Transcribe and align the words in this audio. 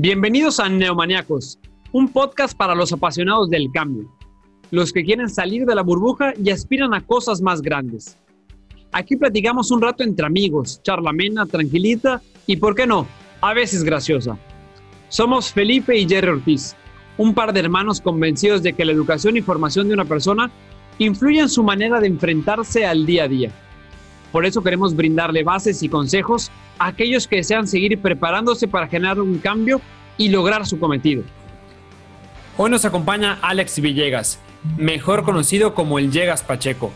Bienvenidos 0.00 0.60
a 0.60 0.68
Neomaniacos, 0.68 1.58
un 1.90 2.06
podcast 2.06 2.56
para 2.56 2.76
los 2.76 2.92
apasionados 2.92 3.50
del 3.50 3.68
cambio, 3.72 4.08
los 4.70 4.92
que 4.92 5.04
quieren 5.04 5.28
salir 5.28 5.66
de 5.66 5.74
la 5.74 5.82
burbuja 5.82 6.34
y 6.40 6.50
aspiran 6.50 6.94
a 6.94 7.04
cosas 7.04 7.42
más 7.42 7.60
grandes. 7.60 8.16
Aquí 8.92 9.16
platicamos 9.16 9.72
un 9.72 9.82
rato 9.82 10.04
entre 10.04 10.24
amigos, 10.24 10.80
charla 10.84 11.10
amena, 11.10 11.46
tranquilita 11.46 12.22
y, 12.46 12.54
¿por 12.58 12.76
qué 12.76 12.86
no?, 12.86 13.08
a 13.40 13.52
veces 13.54 13.82
graciosa. 13.82 14.38
Somos 15.08 15.52
Felipe 15.52 15.98
y 15.98 16.08
Jerry 16.08 16.28
Ortiz, 16.28 16.76
un 17.16 17.34
par 17.34 17.52
de 17.52 17.58
hermanos 17.58 18.00
convencidos 18.00 18.62
de 18.62 18.74
que 18.74 18.84
la 18.84 18.92
educación 18.92 19.36
y 19.36 19.42
formación 19.42 19.88
de 19.88 19.94
una 19.94 20.04
persona 20.04 20.48
influye 20.98 21.40
en 21.40 21.48
su 21.48 21.64
manera 21.64 21.98
de 21.98 22.06
enfrentarse 22.06 22.86
al 22.86 23.04
día 23.04 23.24
a 23.24 23.28
día. 23.28 23.50
Por 24.32 24.44
eso 24.44 24.62
queremos 24.62 24.94
brindarle 24.94 25.42
bases 25.42 25.82
y 25.82 25.88
consejos 25.88 26.50
a 26.78 26.88
aquellos 26.88 27.26
que 27.26 27.36
desean 27.36 27.66
seguir 27.66 27.98
preparándose 28.00 28.68
para 28.68 28.88
generar 28.88 29.20
un 29.20 29.38
cambio 29.38 29.80
y 30.16 30.28
lograr 30.28 30.66
su 30.66 30.78
cometido. 30.78 31.22
Hoy 32.56 32.70
nos 32.70 32.84
acompaña 32.84 33.38
Alex 33.40 33.80
Villegas, 33.80 34.40
mejor 34.76 35.22
conocido 35.22 35.74
como 35.74 35.98
el 35.98 36.10
Llegas 36.10 36.42
Pacheco. 36.42 36.90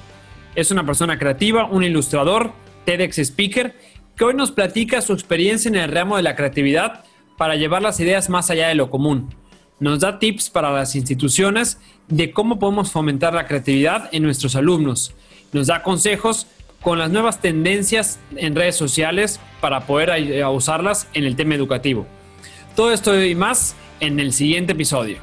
Es 0.55 0.71
una 0.71 0.85
persona 0.85 1.19
creativa, 1.19 1.67
un 1.67 1.85
ilustrador, 1.85 2.53
TEDx 2.85 3.19
speaker, 3.19 3.77
que 4.17 4.25
hoy 4.25 4.35
nos 4.35 4.51
platica 4.51 5.01
su 5.01 5.13
experiencia 5.13 5.69
en 5.69 5.77
el 5.77 5.91
ramo 5.91 6.17
de 6.17 6.23
la 6.23 6.37
creatividad 6.37 7.05
para 7.39 7.57
llevar 7.57 7.81
las 7.81 7.99
ideas 8.01 8.29
más 8.29 8.51
allá 8.51 8.69
de 8.69 8.75
lo 8.75 8.91
común. 8.91 9.35
Nos 9.81 10.01
da 10.01 10.19
tips 10.19 10.51
para 10.51 10.71
las 10.71 10.95
instituciones 10.95 11.81
de 12.09 12.33
cómo 12.33 12.59
podemos 12.59 12.93
fomentar 12.93 13.33
la 13.33 13.47
creatividad 13.47 14.09
en 14.13 14.23
nuestros 14.23 14.55
alumnos. 14.55 15.15
Nos 15.53 15.69
da 15.69 15.83
consejos 15.83 16.47
con 16.83 16.99
las 16.99 17.11
nuevas 17.11 17.41
tendencias 17.41 18.19
en 18.37 18.57
redes 18.57 18.77
sociales 18.77 19.41
para 19.61 19.87
poder 19.87 20.11
usarlas 20.47 21.09
en 21.15 21.25
el 21.25 21.37
tema 21.37 21.55
educativo. 21.55 22.07
Todo 22.75 22.93
esto 22.93 23.23
y 23.23 23.35
más 23.35 23.77
en 24.01 24.19
el 24.19 24.33
siguiente 24.33 24.73
episodio. 24.73 25.19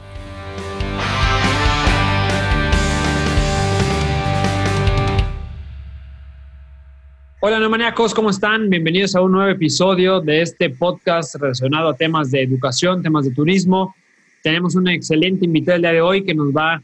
Hola 7.41 7.59
neumaniacos, 7.59 8.13
¿cómo 8.13 8.29
están? 8.29 8.69
Bienvenidos 8.69 9.15
a 9.15 9.21
un 9.21 9.31
nuevo 9.31 9.49
episodio 9.49 10.19
de 10.19 10.41
este 10.41 10.69
podcast 10.69 11.35
relacionado 11.35 11.89
a 11.89 11.93
temas 11.95 12.31
de 12.31 12.43
educación, 12.43 13.01
temas 13.01 13.25
de 13.25 13.31
turismo. 13.31 13.95
Tenemos 14.43 14.75
un 14.75 14.87
excelente 14.87 15.45
invitado 15.45 15.77
el 15.77 15.81
día 15.81 15.91
de 15.93 16.01
hoy 16.01 16.23
que 16.23 16.35
nos 16.35 16.55
va 16.55 16.81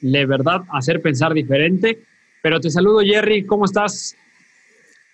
de 0.00 0.26
verdad 0.26 0.62
a 0.70 0.78
hacer 0.78 1.00
pensar 1.02 1.34
diferente. 1.34 1.98
Pero 2.42 2.60
te 2.60 2.70
saludo 2.70 3.00
Jerry, 3.00 3.44
¿cómo 3.44 3.64
estás? 3.64 4.16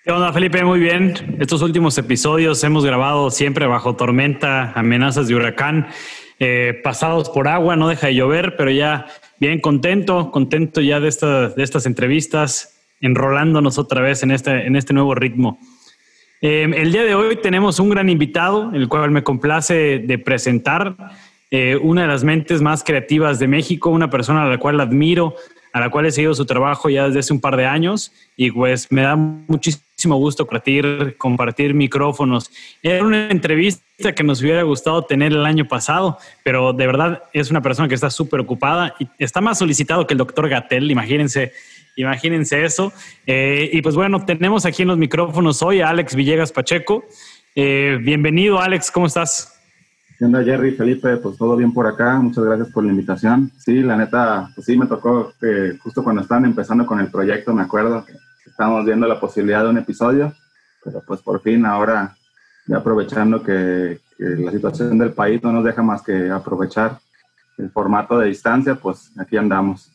¿Qué 0.05 0.13
onda, 0.13 0.33
Felipe? 0.33 0.63
Muy 0.65 0.79
bien. 0.79 1.37
Estos 1.41 1.63
últimos 1.63 1.97
episodios 1.97 2.63
hemos 2.63 2.85
grabado 2.85 3.31
siempre 3.31 3.67
bajo 3.67 3.97
tormenta, 3.97 4.73
amenazas 4.73 5.29
de 5.29 5.35
huracán, 5.35 5.89
eh, 6.39 6.79
pasados 6.85 7.31
por 7.31 7.49
agua, 7.49 7.77
no 7.77 7.89
deja 7.89 8.09
de 8.09 8.17
llover, 8.17 8.57
pero 8.57 8.71
ya 8.71 9.07
bien 9.41 9.61
contento, 9.61 10.31
contento 10.31 10.83
ya 10.83 11.01
de, 11.01 11.09
estas 11.09 11.87
entrevistas, 11.87 12.79
enrolándonos 13.01 13.79
otra 13.79 14.03
vez 14.03 14.23
en 14.23 14.31
este, 14.31 14.67
este 14.77 14.93
nuevo 14.93 15.15
ritmo. 15.15 15.59
Eh, 16.43 16.71
el 16.77 16.93
día 16.93 17.05
de 17.05 17.15
hoy 17.15 17.37
tenemos 17.37 17.81
un 17.81 17.89
gran 17.89 18.11
invitado, 18.11 18.73
el 18.75 18.87
cual 18.89 19.11
me 19.11 19.23
complace 19.23 20.01
de 20.01 20.19
presentar, 20.19 20.95
eh, 21.51 21.77
una 21.81 22.03
de 22.03 22.09
las 22.09 22.25
mentes 22.25 22.61
más 22.61 22.85
creativas 22.85 23.39
de 23.39 23.49
México, 23.49 23.89
una 23.89 24.11
persona 24.11 24.43
a 24.43 24.49
la 24.49 24.59
cual 24.59 24.81
admiro, 24.81 25.37
a 25.75 25.81
la 25.81 25.91
cual 25.91 26.07
he 26.07 26.13
seguido 26.13 26.33
su 26.35 26.47
trabajo 26.47 26.89
ya 26.89 27.09
desde 27.09 27.19
hace 27.19 27.33
un 27.33 27.41
par 27.41 27.57
de 27.57 27.67
años 27.67 28.13
y 28.37 28.53
pues 28.53 28.93
me 28.93 29.03
da 29.03 29.17
muchísimo 29.17 30.17
gusto 30.17 30.47
compartir, 30.47 31.17
compartir 31.19 31.75
micrófonos. 31.75 32.49
Era 32.81 33.05
una 33.05 33.29
entrevista 33.29 34.15
que 34.15 34.23
nos 34.23 34.41
hubiera 34.41 34.63
gustado 34.63 35.03
tener 35.03 35.33
el 35.33 35.45
año 35.45 35.67
pasado, 35.67 36.17
pero 36.45 36.73
de 36.73 36.87
verdad 36.87 37.25
es 37.33 37.51
una 37.51 37.61
persona 37.61 37.89
que 37.89 37.97
está 37.97 38.09
súper 38.09 38.39
ocupada 38.39 38.95
y 39.01 39.09
está 39.19 39.41
más 39.41 39.59
solicitado 39.59 40.07
que 40.07 40.15
el 40.15 40.19
doctor 40.19 40.49
Gatel, 40.49 40.91
imagínense. 40.91 41.53
Imagínense 41.97 42.65
eso. 42.65 42.93
Eh, 43.25 43.71
y 43.73 43.81
pues 43.81 43.95
bueno, 43.95 44.25
tenemos 44.25 44.67
aquí 44.67 44.83
en 44.83 44.89
los 44.89 44.99
micrófonos 44.99 45.63
hoy 45.63 45.81
a 45.81 45.91
Alex 45.91 46.17
Villegas 46.17 46.51
Pacheco. 46.51 47.05
Eh, 47.55 47.99
bienvenido, 48.01 48.61
Alex, 48.61 48.91
¿cómo 48.91 49.07
estás? 49.07 49.54
¿Qué 50.19 50.27
Jerry, 50.45 50.73
Felipe? 50.73 51.17
Pues 51.17 51.37
todo 51.37 51.57
bien 51.57 51.73
por 51.73 51.87
acá. 51.87 52.17
Muchas 52.21 52.45
gracias 52.45 52.69
por 52.69 52.85
la 52.85 52.91
invitación. 52.91 53.51
Sí, 53.59 53.83
la 53.83 53.97
neta, 53.97 54.49
pues 54.55 54.65
sí, 54.67 54.77
me 54.77 54.87
tocó 54.87 55.33
que 55.41 55.77
justo 55.83 56.05
cuando 56.05 56.23
estaban 56.23 56.45
empezando 56.45 56.87
con 56.87 57.01
el 57.01 57.09
proyecto, 57.09 57.53
me 57.53 57.63
acuerdo 57.63 58.05
que 58.05 58.13
estábamos 58.47 58.85
viendo 58.85 59.09
la 59.09 59.19
posibilidad 59.19 59.65
de 59.65 59.71
un 59.71 59.79
episodio, 59.79 60.33
pero 60.85 61.03
pues 61.05 61.21
por 61.21 61.41
fin 61.43 61.67
ahora, 61.67 62.17
ya 62.67 62.77
aprovechando 62.77 63.43
que, 63.43 63.99
la 64.17 64.53
situación 64.53 64.97
del 64.97 65.13
país 65.13 65.43
no 65.43 65.51
nos 65.51 65.65
deja 65.65 65.83
más 65.83 66.01
que 66.01 66.31
aprovechar 66.31 66.99
el 67.59 67.69
formato 67.71 68.17
de 68.17 68.29
distancia, 68.29 68.77
pues 68.77 69.11
aquí 69.19 69.37
andamos. 69.37 69.91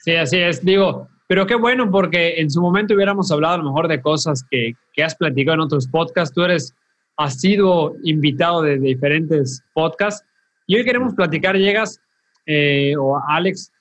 Sí, 0.00 0.14
así 0.14 0.36
es. 0.36 0.62
Digo, 0.62 1.08
pero 1.26 1.46
qué 1.46 1.54
bueno 1.54 1.90
porque 1.90 2.34
en 2.38 2.50
su 2.50 2.60
momento 2.60 2.94
hubiéramos 2.94 3.32
hablado 3.32 3.54
a 3.54 3.58
lo 3.58 3.64
mejor 3.64 3.88
de 3.88 4.02
cosas 4.02 4.44
que, 4.50 4.74
que 4.92 5.02
has 5.02 5.14
platicado 5.14 5.54
en 5.54 5.60
otros 5.60 5.88
podcasts. 5.88 6.34
Tú 6.34 6.42
eres 6.42 6.74
has 7.18 7.40
sido 7.40 7.96
invitado 8.04 8.62
de, 8.62 8.78
diferentes 8.78 9.62
podcasts 9.74 10.24
y 10.66 10.76
hoy 10.76 10.84
queremos 10.84 11.14
platicar, 11.14 11.56
llegas, 11.56 12.00
eh, 12.46 12.94
o 12.96 13.20
Alex, 13.28 13.72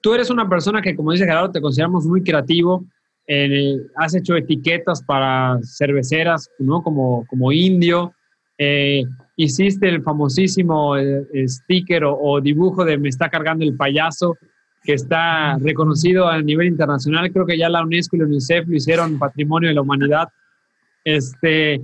tú 0.00 0.14
eres 0.14 0.30
una 0.30 0.48
persona 0.48 0.80
que, 0.80 0.96
como 0.96 1.12
dice 1.12 1.26
Gerardo, 1.26 1.52
te 1.52 1.60
consideramos 1.60 2.06
muy 2.06 2.22
creativo, 2.22 2.84
eh, 3.26 3.76
has 3.96 4.14
hecho 4.14 4.36
etiquetas 4.36 5.02
para 5.02 5.58
cerveceras, 5.62 6.48
¿no? 6.58 6.82
Como, 6.82 7.26
como 7.26 7.52
indio, 7.52 8.14
eh, 8.56 9.02
hiciste 9.36 9.88
el 9.88 10.02
famosísimo 10.02 10.94
sticker 11.46 12.04
o, 12.04 12.18
o, 12.18 12.40
dibujo 12.40 12.84
de 12.84 12.98
Me 12.98 13.08
está 13.08 13.28
cargando 13.28 13.64
el 13.64 13.76
payaso, 13.76 14.36
que 14.82 14.94
está 14.94 15.58
reconocido 15.58 16.28
a 16.28 16.40
nivel 16.40 16.68
internacional. 16.68 17.30
Creo 17.32 17.46
que 17.46 17.58
ya 17.58 17.68
la 17.68 17.82
UNESCO 17.82 18.16
y 18.16 18.20
la 18.20 18.26
UNICEF 18.26 18.66
lo 18.66 18.76
hicieron 18.76 19.18
Patrimonio 19.18 19.68
de 19.68 19.74
la 19.74 19.82
Humanidad. 19.82 20.28
Este, 21.04 21.82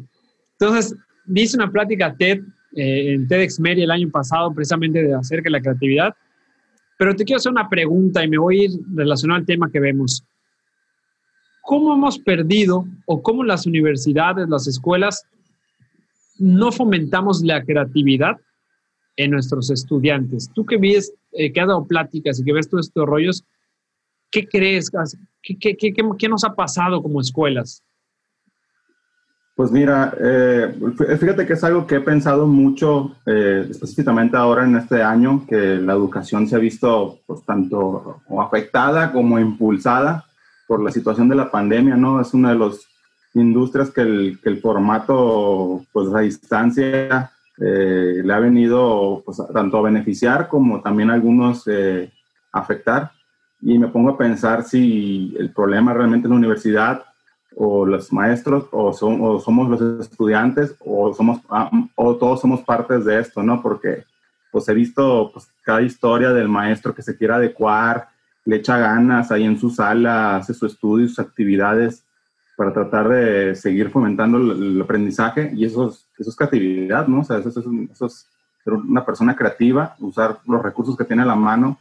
entonces, 0.61 0.97
dice 1.25 1.57
una 1.57 1.71
plática 1.71 2.15
TED 2.17 2.41
eh, 2.75 3.13
en 3.13 3.29
TEDx 3.29 3.61
Mary 3.61 3.83
el 3.83 3.91
año 3.91 4.11
pasado 4.11 4.53
precisamente 4.53 5.03
de 5.03 5.15
acerca 5.15 5.45
de 5.45 5.51
la 5.51 5.61
creatividad, 5.61 6.15
pero 6.99 7.15
te 7.15 7.25
quiero 7.25 7.39
hacer 7.39 7.53
una 7.53 7.69
pregunta 7.69 8.25
y 8.25 8.29
me 8.29 8.39
voy 8.39 8.61
a 8.61 8.65
ir 8.65 8.71
relacionado 8.93 9.39
al 9.39 9.47
tema 9.47 9.71
que 9.71 9.79
vemos. 9.79 10.25
¿Cómo 11.63 11.95
hemos 11.95 12.19
perdido 12.19 12.87
o 13.07 13.23
cómo 13.23 13.45
las 13.45 13.67
universidades, 13.67 14.49
las 14.49 14.67
escuelas, 14.67 15.25
no 16.39 16.73
fomentamos 16.73 17.43
la 17.43 17.63
creatividad 17.63 18.37
en 19.17 19.31
nuestros 19.31 19.71
estudiantes? 19.71 20.51
Tú 20.55 20.67
que 20.67 20.77
ves, 20.77 21.13
eh, 21.33 21.53
que 21.53 21.61
has 21.61 21.69
dado 21.69 21.87
pláticas 21.87 22.41
y 22.41 22.45
que 22.45 22.53
ves 22.53 22.69
todos 22.69 22.89
estos 22.89 23.07
rollos, 23.07 23.45
¿qué 24.31 24.49
crees? 24.49 24.91
¿Qué, 25.43 25.57
qué, 25.57 25.77
qué, 25.77 25.93
qué 26.19 26.29
nos 26.29 26.43
ha 26.43 26.55
pasado 26.55 27.01
como 27.01 27.21
escuelas? 27.21 27.85
Pues 29.59 29.73
mira, 29.73 30.15
eh, 30.21 30.73
fíjate 31.19 31.45
que 31.45 31.55
es 31.55 31.65
algo 31.65 31.85
que 31.85 31.97
he 31.97 32.01
pensado 32.01 32.47
mucho, 32.47 33.17
eh, 33.27 33.67
específicamente 33.69 34.37
ahora 34.37 34.63
en 34.63 34.77
este 34.77 35.03
año, 35.03 35.45
que 35.49 35.79
la 35.79 35.95
educación 35.95 36.47
se 36.47 36.55
ha 36.55 36.61
visto 36.61 37.19
pues, 37.27 37.43
tanto 37.45 38.21
afectada 38.39 39.11
como 39.11 39.37
impulsada 39.37 40.25
por 40.69 40.81
la 40.81 40.93
situación 40.93 41.29
de 41.29 41.35
la 41.35 41.51
pandemia, 41.51 41.97
¿no? 41.97 42.21
Es 42.21 42.35
una 42.35 42.53
de 42.53 42.59
las 42.61 42.87
industrias 43.35 43.91
que 43.91 44.03
el, 44.03 44.61
formato, 44.63 45.85
pues 45.91 46.15
a 46.15 46.21
distancia, 46.21 47.33
eh, 47.59 48.23
le 48.25 48.33
ha 48.33 48.39
venido 48.39 49.25
pues, 49.25 49.43
tanto 49.53 49.79
a 49.79 49.83
beneficiar 49.83 50.47
como 50.47 50.81
también 50.83 51.11
a 51.11 51.15
algunos 51.15 51.69
afectar. 52.53 53.11
Y 53.61 53.77
me 53.77 53.89
pongo 53.89 54.11
a 54.11 54.19
pensar 54.19 54.63
si 54.63 55.35
el 55.37 55.51
problema 55.51 55.93
realmente 55.93 56.29
en 56.29 56.31
la 56.31 56.39
universidad 56.39 57.08
o 57.61 57.85
los 57.85 58.13
maestros 58.13 58.67
o, 58.71 58.93
son, 58.93 59.41
somos 59.41 59.69
los 59.69 60.07
estudiantes 60.07 60.77
o 60.79 61.13
somos 61.13 61.41
ah, 61.51 61.69
o 61.97 62.15
todos 62.15 62.41
somos 62.41 62.61
partes 62.61 63.05
de 63.05 63.19
esto, 63.19 63.43
¿no? 63.43 63.61
Porque 63.61 64.05
pues 64.53 64.69
he 64.69 64.75
visto 64.75 65.31
pues, 65.33 65.49
cada 65.63 65.83
historia 65.83 66.31
del 66.31 66.49
maestro 66.49 66.95
que 66.95 67.03
se 67.03 67.17
quiere 67.17 67.35
adecuar, 67.35 68.11
le 68.45 68.57
echa 68.57 68.79
ganas 68.79 69.33
ahí 69.33 69.43
en 69.43 69.59
su 69.59 69.71
sala, 69.71 70.37
hace 70.37 70.55
su 70.55 70.67
estudio, 70.67 71.09
sus 71.09 71.19
actividades 71.19 72.05
para 72.57 72.73
tratar 72.73 73.09
de 73.09 73.57
seguir 73.57 73.91
fomentando 73.91 74.39
el, 74.39 74.81
aprendizaje 74.81 75.51
y 75.53 75.65
eso 75.65 75.89
es, 75.89 76.07
eso 76.17 76.31
es 76.31 76.37
creatividad, 76.37 77.09
¿no? 77.09 77.21
O 77.21 77.25
sea, 77.25 77.39
eso, 77.39 77.49
eso 77.49 78.07
es 78.07 78.27
ser 78.63 78.73
una 78.73 79.05
persona 79.05 79.35
creativa, 79.35 79.97
usar 79.99 80.39
los 80.47 80.63
recursos 80.63 80.97
que 80.97 81.05
tiene 81.05 81.23
a 81.23 81.27
la 81.27 81.35
mano 81.37 81.77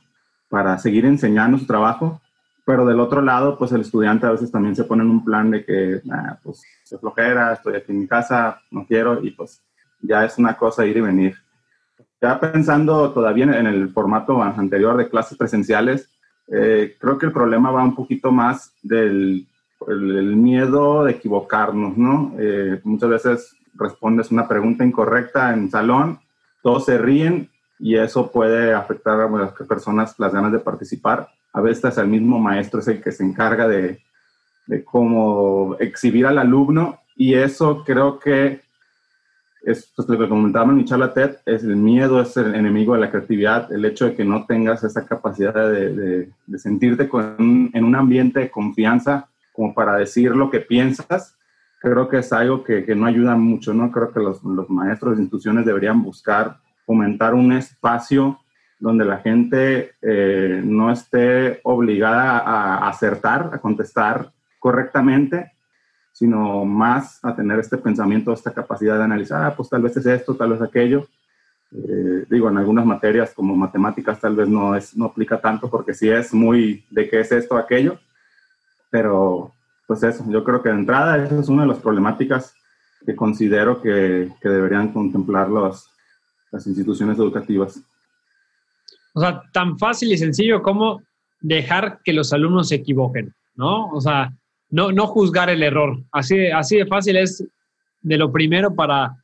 para 0.49 0.75
seguir 0.79 1.05
enseñando 1.05 1.59
su 1.59 1.67
trabajo 1.67 2.19
pero 2.67 2.85
del 2.85 2.99
otro 2.99 3.21
lado, 3.21 3.57
pues 3.57 3.71
el 3.71 3.79
estudiante 3.79 4.27
a 4.27 4.31
veces 4.31 4.51
también 4.51 4.75
se 4.75 4.83
pone 4.83 5.01
en 5.01 5.09
un 5.09 5.23
plan 5.23 5.49
de 5.49 5.63
que, 5.63 6.01
pues, 6.43 6.61
se 6.83 6.97
flojera, 6.97 7.53
estoy 7.53 7.75
aquí 7.77 7.93
en 7.93 8.01
mi 8.01 8.07
casa, 8.07 8.59
no 8.71 8.85
quiero, 8.85 9.23
y 9.23 9.31
pues 9.31 9.61
ya 10.01 10.25
es 10.25 10.37
una 10.37 10.57
cosa 10.57 10.85
ir 10.85 10.97
y 10.97 10.99
venir. 10.99 11.37
Ya 12.21 12.37
pensando 12.37 13.13
todavía 13.13 13.45
en 13.45 13.67
el 13.67 13.93
formato 13.93 14.43
anterior 14.43 14.97
de 14.97 15.07
clases 15.07 15.37
presenciales, 15.37 16.09
eh, 16.49 16.97
creo 16.99 17.17
que 17.17 17.27
el 17.27 17.31
problema 17.31 17.71
va 17.71 17.85
un 17.85 17.95
poquito 17.95 18.33
más 18.33 18.73
del 18.83 19.47
el, 19.87 20.35
miedo 20.35 21.05
de 21.05 21.13
equivocarnos, 21.13 21.97
¿no? 21.97 22.33
Eh, 22.37 22.81
muchas 22.83 23.09
veces 23.09 23.55
respondes 23.75 24.29
una 24.29 24.45
pregunta 24.45 24.83
incorrecta 24.83 25.53
en 25.53 25.71
salón, 25.71 26.19
todos 26.61 26.83
se 26.83 26.97
ríen 26.97 27.49
y 27.79 27.95
eso 27.95 28.29
puede 28.29 28.73
afectar 28.73 29.21
a 29.21 29.29
las 29.29 29.53
personas 29.53 30.19
las 30.19 30.33
ganas 30.33 30.51
de 30.51 30.59
participar. 30.59 31.29
A 31.57 31.61
veces 31.61 31.97
el 31.97 32.07
mismo 32.07 32.37
maestro 32.37 32.81
es 32.81 32.87
el 32.87 33.01
que 33.01 33.11
se 33.11 33.23
encarga 33.23 33.67
de, 33.67 33.99
cómo 34.85 35.75
exhibir 35.79 36.27
al 36.27 36.37
alumno 36.37 36.99
y 37.15 37.33
eso 37.33 37.83
creo 37.83 38.19
que 38.19 38.61
es 39.63 39.91
pues, 39.95 40.07
lo 40.07 40.19
que 40.19 40.29
comentaba 40.29 40.69
en 40.69 40.77
mi 40.77 40.85
charla 40.85 41.15
TED, 41.15 41.37
es 41.47 41.63
el 41.63 41.75
miedo 41.75 42.21
es 42.21 42.37
el 42.37 42.53
enemigo 42.53 42.93
de 42.93 42.99
la 42.99 43.09
creatividad, 43.09 43.71
el 43.73 43.85
hecho 43.85 44.05
de 44.05 44.13
que 44.13 44.23
no 44.23 44.45
tengas 44.45 44.83
esa 44.83 45.03
capacidad 45.07 45.55
de, 45.55 46.29
de, 46.45 46.59
sentirte 46.59 47.09
con, 47.09 47.71
en 47.73 47.83
un 47.83 47.95
ambiente 47.95 48.39
de 48.39 48.51
confianza 48.51 49.27
como 49.51 49.73
para 49.73 49.95
decir 49.95 50.35
lo 50.35 50.51
que 50.51 50.59
piensas, 50.59 51.39
creo 51.81 52.07
que 52.07 52.19
es 52.19 52.31
algo 52.33 52.63
que, 52.63 52.85
que 52.85 52.93
no 52.93 53.07
ayuda 53.07 53.35
mucho, 53.35 53.73
¿no? 53.73 53.91
Creo 53.91 54.11
que 54.11 54.19
los, 54.19 54.43
los, 54.43 54.69
maestros 54.69 55.15
de 55.15 55.23
instituciones 55.23 55.65
deberían 55.65 56.03
buscar 56.03 56.59
fomentar 56.85 57.33
un 57.33 57.51
espacio 57.51 58.39
donde 58.79 59.05
la 59.05 59.17
gente 59.17 59.93
eh, 60.01 60.61
no 60.63 60.91
esté 60.91 61.59
obligada 61.63 62.39
a 62.39 62.87
acertar, 62.89 63.49
a 63.53 63.59
contestar 63.59 64.31
correctamente, 64.59 65.53
sino 66.11 66.65
más 66.65 67.23
a 67.23 67.35
tener 67.35 67.59
este 67.59 67.77
pensamiento, 67.77 68.33
esta 68.33 68.53
capacidad 68.53 68.97
de 68.97 69.03
analizar, 69.03 69.43
ah, 69.43 69.55
pues 69.55 69.69
tal 69.69 69.83
vez 69.83 69.95
es 69.97 70.05
esto, 70.05 70.35
tal 70.35 70.51
vez 70.51 70.61
aquello. 70.61 71.07
Eh, 71.71 72.25
digo, 72.29 72.49
en 72.49 72.57
algunas 72.57 72.85
materias 72.85 73.33
como 73.35 73.55
matemáticas 73.55 74.19
tal 74.19 74.35
vez 74.35 74.47
no, 74.47 74.75
es, 74.75 74.95
no 74.95 75.05
aplica 75.05 75.39
tanto 75.39 75.69
porque 75.69 75.93
sí 75.93 76.09
es 76.09 76.33
muy 76.33 76.85
de 76.89 77.09
qué 77.09 77.19
es 77.19 77.31
esto, 77.31 77.57
aquello, 77.57 77.99
pero 78.89 79.51
pues 79.85 80.01
eso, 80.03 80.25
yo 80.29 80.43
creo 80.43 80.61
que 80.63 80.69
de 80.69 80.75
entrada 80.75 81.23
esa 81.23 81.39
es 81.39 81.49
una 81.49 81.63
de 81.63 81.69
las 81.69 81.79
problemáticas 81.79 82.55
que 83.05 83.15
considero 83.15 83.81
que, 83.81 84.31
que 84.41 84.49
deberían 84.49 84.91
contemplar 84.91 85.49
los, 85.49 85.89
las 86.51 86.65
instituciones 86.67 87.17
educativas. 87.17 87.81
O 89.17 89.19
sea, 89.19 89.41
tan 89.51 89.79
fácil 89.79 90.11
y 90.11 90.17
sencillo 90.19 90.61
como 90.61 91.01
dejar 91.41 92.01
que 92.03 92.13
los 92.13 92.33
alumnos 92.33 92.69
se 92.69 92.75
equivoquen, 92.75 93.33
¿no? 93.55 93.87
O 93.87 93.99
sea, 93.99 94.31
no, 94.69 94.91
no 94.91 95.07
juzgar 95.07 95.49
el 95.49 95.63
error. 95.63 95.97
Así, 96.11 96.51
así 96.51 96.77
de 96.77 96.85
fácil 96.85 97.17
es 97.17 97.43
de 97.99 98.15
lo 98.15 98.31
primero 98.31 98.75
para, 98.75 99.17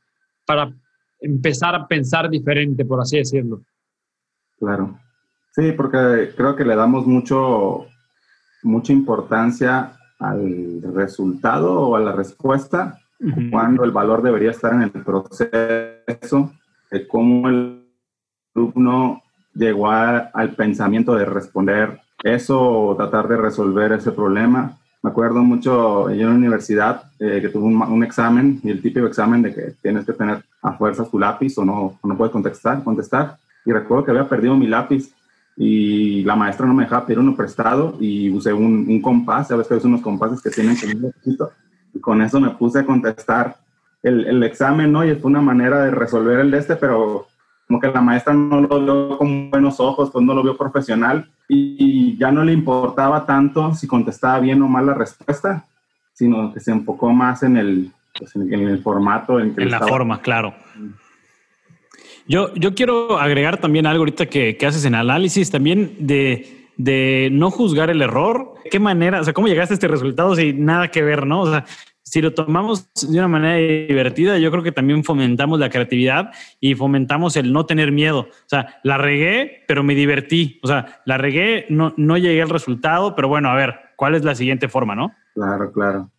para 0.44 0.74
empezar 1.20 1.76
a 1.76 1.86
pensar 1.86 2.28
diferente, 2.28 2.84
por 2.84 3.00
así 3.00 3.18
decirlo. 3.18 3.62
Claro. 4.58 4.98
Sí, 5.52 5.70
porque 5.70 6.32
creo 6.36 6.56
que 6.56 6.64
le 6.64 6.74
damos 6.74 7.06
mucho, 7.06 7.86
mucha 8.64 8.92
importancia 8.92 9.96
al 10.18 10.82
resultado 10.92 11.82
o 11.82 11.94
a 11.94 12.00
la 12.00 12.10
respuesta, 12.10 12.98
cuando 13.52 13.84
el 13.84 13.92
valor 13.92 14.22
debería 14.22 14.50
estar 14.50 14.74
en 14.74 14.82
el 14.82 14.90
proceso 14.90 16.52
de 16.90 17.06
cómo 17.06 17.48
el 17.48 17.88
alumno 18.56 19.23
llegó 19.54 19.90
al 19.90 20.54
pensamiento 20.56 21.14
de 21.14 21.24
responder 21.24 22.00
eso 22.22 22.60
o 22.60 22.96
tratar 22.96 23.28
de 23.28 23.36
resolver 23.36 23.92
ese 23.92 24.12
problema 24.12 24.76
me 25.04 25.10
acuerdo 25.10 25.42
mucho, 25.42 26.08
yo 26.08 26.28
en 26.28 26.30
la 26.30 26.34
universidad, 26.34 27.02
eh, 27.18 27.38
que 27.42 27.50
tuve 27.50 27.66
un, 27.66 28.02
examen, 28.02 28.58
y 28.64 28.70
el 28.70 28.80
típico 28.80 29.06
examen 29.06 29.42
de 29.42 29.54
que 29.54 29.74
tienes 29.82 30.06
que 30.06 30.14
tener 30.14 30.42
a 30.62 30.72
fuerza 30.72 31.04
tu 31.04 31.18
lápiz 31.18 31.58
o 31.58 31.64
no, 31.66 31.98
no 32.02 32.16
puedes 32.16 32.32
contestar, 32.32 32.82
contestar. 32.82 33.36
Y 33.66 33.72
recuerdo 33.72 34.02
que 34.02 34.12
había 34.12 34.26
perdido 34.26 34.56
mi 34.56 34.66
lápiz 34.66 35.12
y 35.58 36.24
la 36.24 36.36
maestra 36.36 36.66
no 36.66 36.72
me 36.72 36.84
dejaba 36.84 37.04
pedir 37.04 37.18
uno 37.18 37.36
prestado 37.36 37.98
y 38.00 38.30
usé 38.30 38.54
un, 38.54 38.86
un 38.88 39.02
compás, 39.02 39.48
sabes 39.48 39.68
que 39.68 39.74
hay 39.74 39.80
unos 39.84 40.00
compases 40.00 40.40
que 40.40 40.48
tienen 40.48 40.74
que 40.74 40.86
un 40.86 41.12
y 41.92 42.00
con 42.00 42.22
eso 42.22 42.40
me 42.40 42.50
puse 42.50 42.78
a 42.78 42.86
contestar 42.86 43.56
el, 44.02 44.24
el, 44.24 44.42
examen, 44.42 44.90
¿no? 44.90 45.04
Y 45.04 45.14
fue 45.16 45.30
una 45.30 45.42
manera 45.42 45.84
de 45.84 45.90
resolver 45.90 46.40
el 46.40 46.50
de 46.50 46.58
este, 46.58 46.76
pero 46.76 47.26
como 47.66 47.80
que 47.80 47.88
la 47.88 48.00
maestra 48.00 48.34
no 48.34 48.60
lo 48.60 48.80
vio 48.80 49.18
con 49.18 49.50
buenos 49.50 49.80
ojos, 49.80 50.10
pues 50.12 50.24
no 50.24 50.34
lo 50.34 50.42
vio 50.42 50.56
profesional 50.56 51.28
y 51.48 52.16
ya 52.18 52.30
no 52.30 52.44
le 52.44 52.52
importaba 52.52 53.26
tanto 53.26 53.74
si 53.74 53.86
contestaba 53.86 54.40
bien 54.40 54.62
o 54.62 54.68
mal 54.68 54.86
la 54.86 54.94
respuesta, 54.94 55.66
sino 56.12 56.52
que 56.52 56.60
se 56.60 56.72
enfocó 56.72 57.12
más 57.12 57.42
en 57.42 57.56
el, 57.56 57.92
pues, 58.18 58.34
en, 58.36 58.52
el 58.52 58.82
formato. 58.82 59.40
En, 59.40 59.54
que 59.54 59.62
en 59.62 59.70
la 59.70 59.80
forma, 59.80 60.20
claro. 60.20 60.54
Yo, 62.26 62.54
yo 62.54 62.74
quiero 62.74 63.18
agregar 63.18 63.58
también 63.58 63.86
algo 63.86 64.02
ahorita 64.02 64.26
que, 64.26 64.56
que 64.56 64.66
haces 64.66 64.84
en 64.84 64.94
análisis 64.94 65.50
también 65.50 65.96
de, 65.98 66.68
de 66.76 67.28
no 67.32 67.50
juzgar 67.50 67.90
el 67.90 68.00
error. 68.00 68.54
¿Qué 68.70 68.78
manera, 68.78 69.20
o 69.20 69.24
sea, 69.24 69.34
cómo 69.34 69.48
llegaste 69.48 69.74
a 69.74 69.76
este 69.76 69.88
resultado 69.88 70.34
sin 70.34 70.64
nada 70.64 70.88
que 70.88 71.02
ver, 71.02 71.26
no? 71.26 71.42
O 71.42 71.50
sea, 71.50 71.66
si 72.04 72.20
lo 72.20 72.34
tomamos 72.34 72.92
de 73.08 73.18
una 73.18 73.28
manera 73.28 73.56
divertida, 73.56 74.38
yo 74.38 74.50
creo 74.50 74.62
que 74.62 74.72
también 74.72 75.02
fomentamos 75.02 75.58
la 75.58 75.70
creatividad 75.70 76.30
y 76.60 76.74
fomentamos 76.74 77.36
el 77.36 77.52
no 77.52 77.64
tener 77.66 77.92
miedo. 77.92 78.20
O 78.20 78.46
sea, 78.48 78.78
la 78.84 78.98
regué, 78.98 79.64
pero 79.66 79.82
me 79.82 79.94
divertí. 79.94 80.60
O 80.62 80.68
sea, 80.68 81.00
la 81.06 81.16
regué, 81.18 81.66
no, 81.70 81.94
no 81.96 82.18
llegué 82.18 82.42
al 82.42 82.50
resultado, 82.50 83.16
pero 83.16 83.28
bueno, 83.28 83.48
a 83.48 83.54
ver, 83.54 83.74
¿cuál 83.96 84.14
es 84.14 84.22
la 84.22 84.34
siguiente 84.34 84.68
forma, 84.68 84.94
no? 84.94 85.14
Claro, 85.34 85.72
claro. 85.72 86.10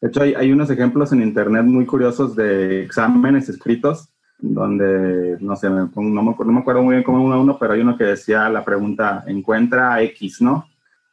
De 0.00 0.08
hecho, 0.08 0.22
hay, 0.22 0.34
hay 0.34 0.52
unos 0.52 0.70
ejemplos 0.70 1.12
en 1.12 1.22
Internet 1.22 1.64
muy 1.64 1.86
curiosos 1.86 2.34
de 2.36 2.84
exámenes 2.84 3.48
escritos 3.48 4.08
donde, 4.38 5.38
no 5.40 5.54
sé, 5.56 5.70
no, 5.70 5.88
me, 5.94 6.02
no 6.04 6.52
me 6.52 6.60
acuerdo 6.60 6.82
muy 6.82 6.94
bien 6.94 7.04
cómo 7.04 7.22
uno 7.24 7.34
a 7.34 7.40
uno, 7.40 7.58
pero 7.58 7.74
hay 7.74 7.80
uno 7.80 7.96
que 7.96 8.04
decía 8.04 8.48
la 8.48 8.64
pregunta, 8.64 9.24
encuentra 9.26 10.02
X, 10.02 10.42
¿no? 10.42 10.66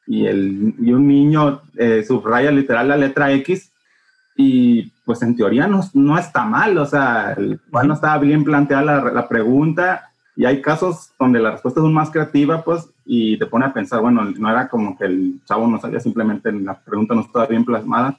Y, 0.08 0.26
el, 0.26 0.74
y 0.80 0.92
un 0.92 1.08
niño 1.08 1.62
eh, 1.78 2.04
subraya 2.06 2.52
literal 2.52 2.88
la 2.88 2.98
letra 2.98 3.31
X 3.34 3.69
y 4.41 4.94
pues 5.03 5.21
en 5.21 5.36
teoría 5.36 5.68
no, 5.68 5.81
no 5.94 6.18
está 6.18 6.45
mal, 6.45 6.77
o 6.77 6.86
sea, 6.86 7.36
no 7.38 7.94
estaba 7.94 8.18
bien 8.19 8.45
planteada 8.45 8.83
la, 8.83 9.12
la, 9.12 9.27
pregunta 9.27 10.12
y 10.33 10.45
hay 10.45 10.62
casos 10.62 11.12
donde 11.19 11.41
la 11.41 11.51
respuesta 11.51 11.81
es 11.81 11.83
aún 11.83 11.94
más 11.94 12.09
creativa, 12.09 12.63
pues, 12.63 12.89
y 13.03 13.38
te 13.38 13.47
pone 13.47 13.65
a 13.65 13.74
pensar, 13.74 14.00
bueno, 14.00 14.24
no 14.24 14.50
era 14.50 14.69
como 14.69 14.97
que 14.97 15.07
el 15.07 15.41
chavo 15.44 15.68
no 15.68 15.77
sabía, 15.77 16.00
simplemente 16.00 16.53
la 16.53 16.80
pregunta 16.80 17.15
no 17.15 17.19
estaba 17.19 17.47
bien 17.47 17.65
plasmada 17.65 18.18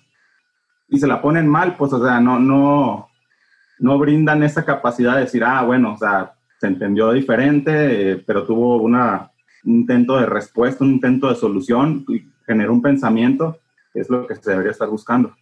y 0.91 0.99
se 0.99 1.07
la 1.07 1.23
ponen 1.23 1.49
mal, 1.49 1.75
pues, 1.79 1.91
o 1.95 2.05
sea, 2.05 2.21
no, 2.21 2.39
no, 2.39 3.09
no 3.79 3.99
brindan 3.99 4.43
esa 4.43 4.63
capacidad 4.63 5.15
de 5.15 5.23
decir, 5.23 5.43
ah, 5.43 5.63
bueno, 5.63 5.95
o 5.95 5.97
sea, 5.97 6.35
se 6.59 6.67
entendió 6.67 7.13
diferente, 7.13 8.11
eh, 8.11 8.23
pero 8.27 8.45
tuvo 8.45 8.77
una, 8.77 9.31
un 9.65 9.77
intento 9.77 10.19
de 10.19 10.27
respuesta, 10.27 10.85
un 10.85 10.91
intento 10.91 11.31
de 11.31 11.37
solución 11.37 12.05
y 12.09 12.27
generó 12.45 12.75
un 12.75 12.83
pensamiento, 12.83 13.57
que 13.95 14.01
es 14.01 14.11
lo 14.11 14.27
que 14.27 14.35
se 14.35 14.51
debería 14.51 14.73
estar 14.73 14.91
buscando. 14.91 15.35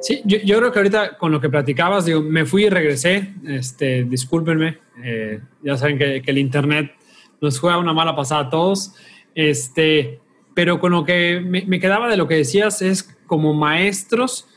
Sí, 0.00 0.22
yo, 0.24 0.38
yo, 0.44 0.58
creo 0.58 0.72
que 0.72 0.78
ahorita 0.78 1.18
con 1.18 1.32
lo 1.32 1.40
que 1.40 1.48
platicabas, 1.48 2.04
digo, 2.04 2.22
me 2.22 2.44
fui 2.44 2.66
y 2.66 2.68
regresé, 2.70 3.34
este, 3.46 4.04
discúlpenme, 4.04 4.78
eh, 5.02 5.40
ya 5.62 5.76
saben 5.76 5.98
que, 5.98 6.22
que, 6.22 6.30
el 6.30 6.38
Internet 6.38 6.92
nos 7.40 7.58
juega 7.58 7.78
una 7.78 7.92
mala 7.92 8.14
pasada 8.14 8.42
a 8.42 8.50
todos, 8.50 8.94
este, 9.34 10.20
pero 10.54 10.78
con 10.78 10.92
lo 10.92 11.04
que 11.04 11.40
me, 11.44 11.64
me 11.66 11.80
quedaba 11.80 12.08
de 12.08 12.16
lo 12.16 12.28
que 12.28 12.36
decías 12.36 12.80
es 12.82 13.16
como 13.26 13.54
maestros, 13.54 14.48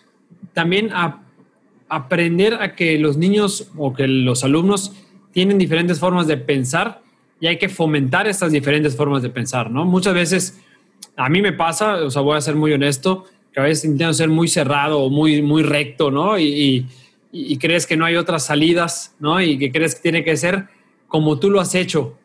también 0.53 0.91
a, 0.93 1.21
aprender 1.91 2.53
a 2.61 2.73
que 2.73 2.97
los 2.97 3.17
niños 3.17 3.69
o 3.77 3.93
que 3.93 4.07
los 4.07 4.45
alumnos 4.45 4.93
tienen 5.33 5.57
diferentes 5.57 5.99
formas 5.99 6.25
de 6.25 6.37
pensar 6.37 7.01
y 7.41 7.47
hay 7.47 7.57
que 7.57 7.67
fomentar 7.67 8.27
estas 8.27 8.53
diferentes 8.53 8.95
formas 8.95 9.21
de 9.21 9.29
pensar, 9.29 9.69
¿no? 9.69 9.83
Muchas 9.83 10.13
veces, 10.13 10.61
a 11.17 11.27
mí 11.27 11.41
me 11.41 11.51
pasa, 11.51 11.95
o 11.95 12.09
sea, 12.09 12.21
voy 12.21 12.37
a 12.37 12.41
ser 12.41 12.55
muy 12.55 12.71
honesto, 12.71 13.25
que 13.53 13.59
a 13.59 13.63
veces 13.63 13.85
intentan 13.85 14.13
ser 14.13 14.29
muy 14.29 14.47
cerrado 14.47 14.99
o 14.99 15.09
muy, 15.09 15.41
muy 15.41 15.63
recto, 15.63 16.11
¿no? 16.11 16.39
Y, 16.39 16.87
y, 17.31 17.57
crees 17.57 17.87
que 17.87 17.95
no 17.95 18.05
hay 18.05 18.15
otras 18.15 18.45
salidas, 18.45 19.15
¿no? 19.19 19.41
Y 19.41 19.57
que 19.57 19.71
crees 19.71 19.95
que 19.95 20.01
tiene 20.01 20.23
que 20.23 20.35
ser 20.35 20.67
como 21.07 21.39
tú 21.39 21.49
lo 21.49 21.59
has 21.59 21.75
hecho, 21.75 22.17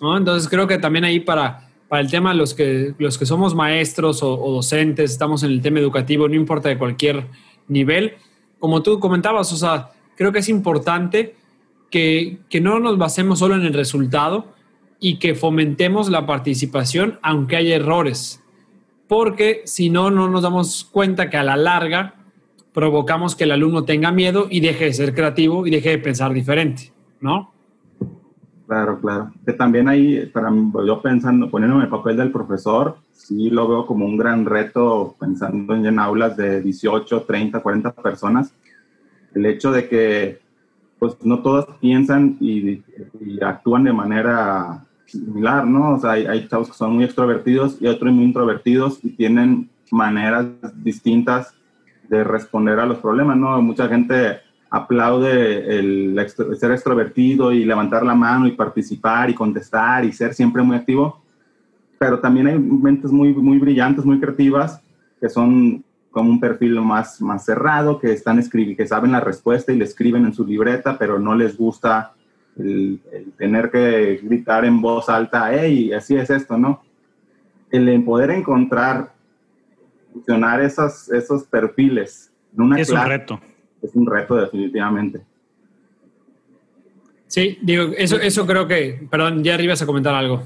¿no? 0.00 0.16
Entonces 0.16 0.48
creo 0.48 0.66
que 0.66 0.78
también 0.78 1.04
ahí 1.04 1.20
para, 1.20 1.68
para 1.88 2.02
el 2.02 2.10
tema, 2.10 2.34
los 2.34 2.54
que, 2.54 2.94
los 2.98 3.18
que 3.18 3.26
somos 3.26 3.54
maestros 3.54 4.22
o, 4.22 4.40
o 4.40 4.52
docentes, 4.52 5.12
estamos 5.12 5.42
en 5.42 5.50
el 5.52 5.60
tema 5.60 5.78
educativo, 5.78 6.28
no 6.28 6.34
importa 6.34 6.68
de 6.68 6.78
cualquier 6.78 7.26
nivel, 7.68 8.14
como 8.58 8.82
tú 8.82 9.00
comentabas, 9.00 9.52
o 9.52 9.56
sea, 9.56 9.90
creo 10.16 10.32
que 10.32 10.38
es 10.38 10.48
importante 10.48 11.34
que, 11.90 12.38
que 12.48 12.60
no 12.60 12.80
nos 12.80 12.98
basemos 12.98 13.38
solo 13.38 13.54
en 13.54 13.62
el 13.62 13.74
resultado 13.74 14.54
y 14.98 15.18
que 15.18 15.34
fomentemos 15.34 16.08
la 16.10 16.26
participación 16.26 17.18
aunque 17.22 17.56
haya 17.56 17.76
errores, 17.76 18.41
porque 19.08 19.62
si 19.64 19.90
no, 19.90 20.10
no 20.10 20.28
nos 20.28 20.42
damos 20.42 20.84
cuenta 20.84 21.30
que 21.30 21.36
a 21.36 21.42
la 21.42 21.56
larga 21.56 22.14
provocamos 22.72 23.36
que 23.36 23.44
el 23.44 23.52
alumno 23.52 23.84
tenga 23.84 24.10
miedo 24.10 24.46
y 24.50 24.60
deje 24.60 24.86
de 24.86 24.94
ser 24.94 25.14
creativo 25.14 25.66
y 25.66 25.70
deje 25.70 25.90
de 25.90 25.98
pensar 25.98 26.32
diferente, 26.32 26.92
¿no? 27.20 27.52
Claro, 28.66 28.98
claro. 29.00 29.32
Que 29.44 29.52
también 29.52 29.88
ahí, 29.88 30.30
yo 30.86 31.02
pensando, 31.02 31.50
poniéndome 31.50 31.84
el 31.84 31.90
papel 31.90 32.16
del 32.16 32.32
profesor, 32.32 32.96
sí 33.12 33.50
lo 33.50 33.68
veo 33.68 33.86
como 33.86 34.06
un 34.06 34.16
gran 34.16 34.46
reto 34.46 35.14
pensando 35.20 35.74
en 35.74 35.98
aulas 35.98 36.36
de 36.36 36.62
18, 36.62 37.22
30, 37.22 37.60
40 37.60 37.92
personas. 37.92 38.54
El 39.34 39.44
hecho 39.46 39.72
de 39.72 39.88
que 39.88 40.40
pues 40.98 41.16
no 41.22 41.40
todas 41.40 41.66
piensan 41.80 42.36
y, 42.40 42.82
y 43.20 43.42
actúan 43.44 43.84
de 43.84 43.92
manera 43.92 44.84
similar, 45.12 45.66
¿no? 45.66 45.94
O 45.94 46.00
sea, 46.00 46.12
hay, 46.12 46.48
chavos 46.48 46.68
que 46.68 46.74
son 46.74 46.94
muy 46.94 47.04
extrovertidos 47.04 47.76
y 47.80 47.86
otros 47.86 48.12
muy 48.12 48.24
introvertidos 48.24 48.98
y 49.02 49.10
tienen 49.10 49.68
maneras 49.90 50.46
distintas 50.82 51.54
de 52.08 52.24
responder 52.24 52.78
a 52.80 52.86
los 52.86 52.98
problemas, 52.98 53.36
¿no? 53.36 53.60
Mucha 53.62 53.88
gente 53.88 54.40
aplaude 54.70 55.78
el, 55.78 56.16
ser 56.58 56.72
extrovertido 56.72 57.52
y 57.52 57.64
levantar 57.64 58.04
la 58.04 58.14
mano 58.14 58.46
y 58.46 58.52
participar 58.52 59.28
y 59.28 59.34
contestar 59.34 60.04
y 60.04 60.12
ser 60.12 60.34
siempre 60.34 60.62
muy 60.62 60.76
activo, 60.76 61.22
pero 61.98 62.18
también 62.18 62.46
hay 62.46 62.58
mentes 62.58 63.12
muy, 63.12 63.34
muy 63.34 63.58
brillantes, 63.58 64.04
muy 64.04 64.18
creativas, 64.18 64.80
que 65.20 65.28
son 65.28 65.84
como 66.10 66.30
un 66.30 66.40
perfil 66.40 66.80
más, 66.80 67.20
más 67.20 67.44
cerrado, 67.44 67.98
que, 67.98 68.12
están 68.12 68.38
escribiendo, 68.38 68.82
que 68.82 68.88
saben 68.88 69.12
la 69.12 69.20
respuesta 69.20 69.72
y 69.72 69.76
le 69.76 69.84
escriben 69.84 70.24
en 70.24 70.34
su 70.34 70.46
libreta, 70.46 70.98
pero 70.98 71.18
no 71.18 71.34
les 71.34 71.56
gusta 71.56 72.12
el, 72.58 73.00
tener 73.38 73.70
que 73.70 74.20
gritar 74.22 74.64
en 74.64 74.80
voz 74.80 75.08
alta, 75.08 75.50
hey, 75.52 75.92
así 75.92 76.16
es 76.16 76.30
esto, 76.30 76.58
¿no? 76.58 76.82
El 77.70 78.02
poder 78.04 78.30
encontrar, 78.30 79.14
funcionar 80.12 80.60
esos, 80.62 81.10
esos 81.10 81.44
perfiles 81.44 82.30
en 82.54 82.62
una 82.62 82.80
es 82.80 82.90
un 82.90 83.04
reto 83.04 83.40
es 83.82 83.94
un 83.94 84.06
reto 84.06 84.36
definitivamente. 84.36 85.20
Sí, 87.26 87.58
digo, 87.62 87.92
eso, 87.96 88.16
eso 88.16 88.46
creo 88.46 88.66
que, 88.68 89.06
perdón, 89.10 89.42
ya 89.42 89.54
arriba 89.54 89.74
a 89.74 89.86
comentar 89.86 90.14
algo. 90.14 90.42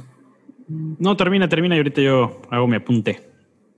No, 0.68 1.16
termina, 1.16 1.48
termina 1.48 1.75
y 1.75 1.78
ahorita 1.78 2.00
yo 2.00 2.40
hago 2.50 2.66
mi 2.66 2.76
apunte. 2.76 3.22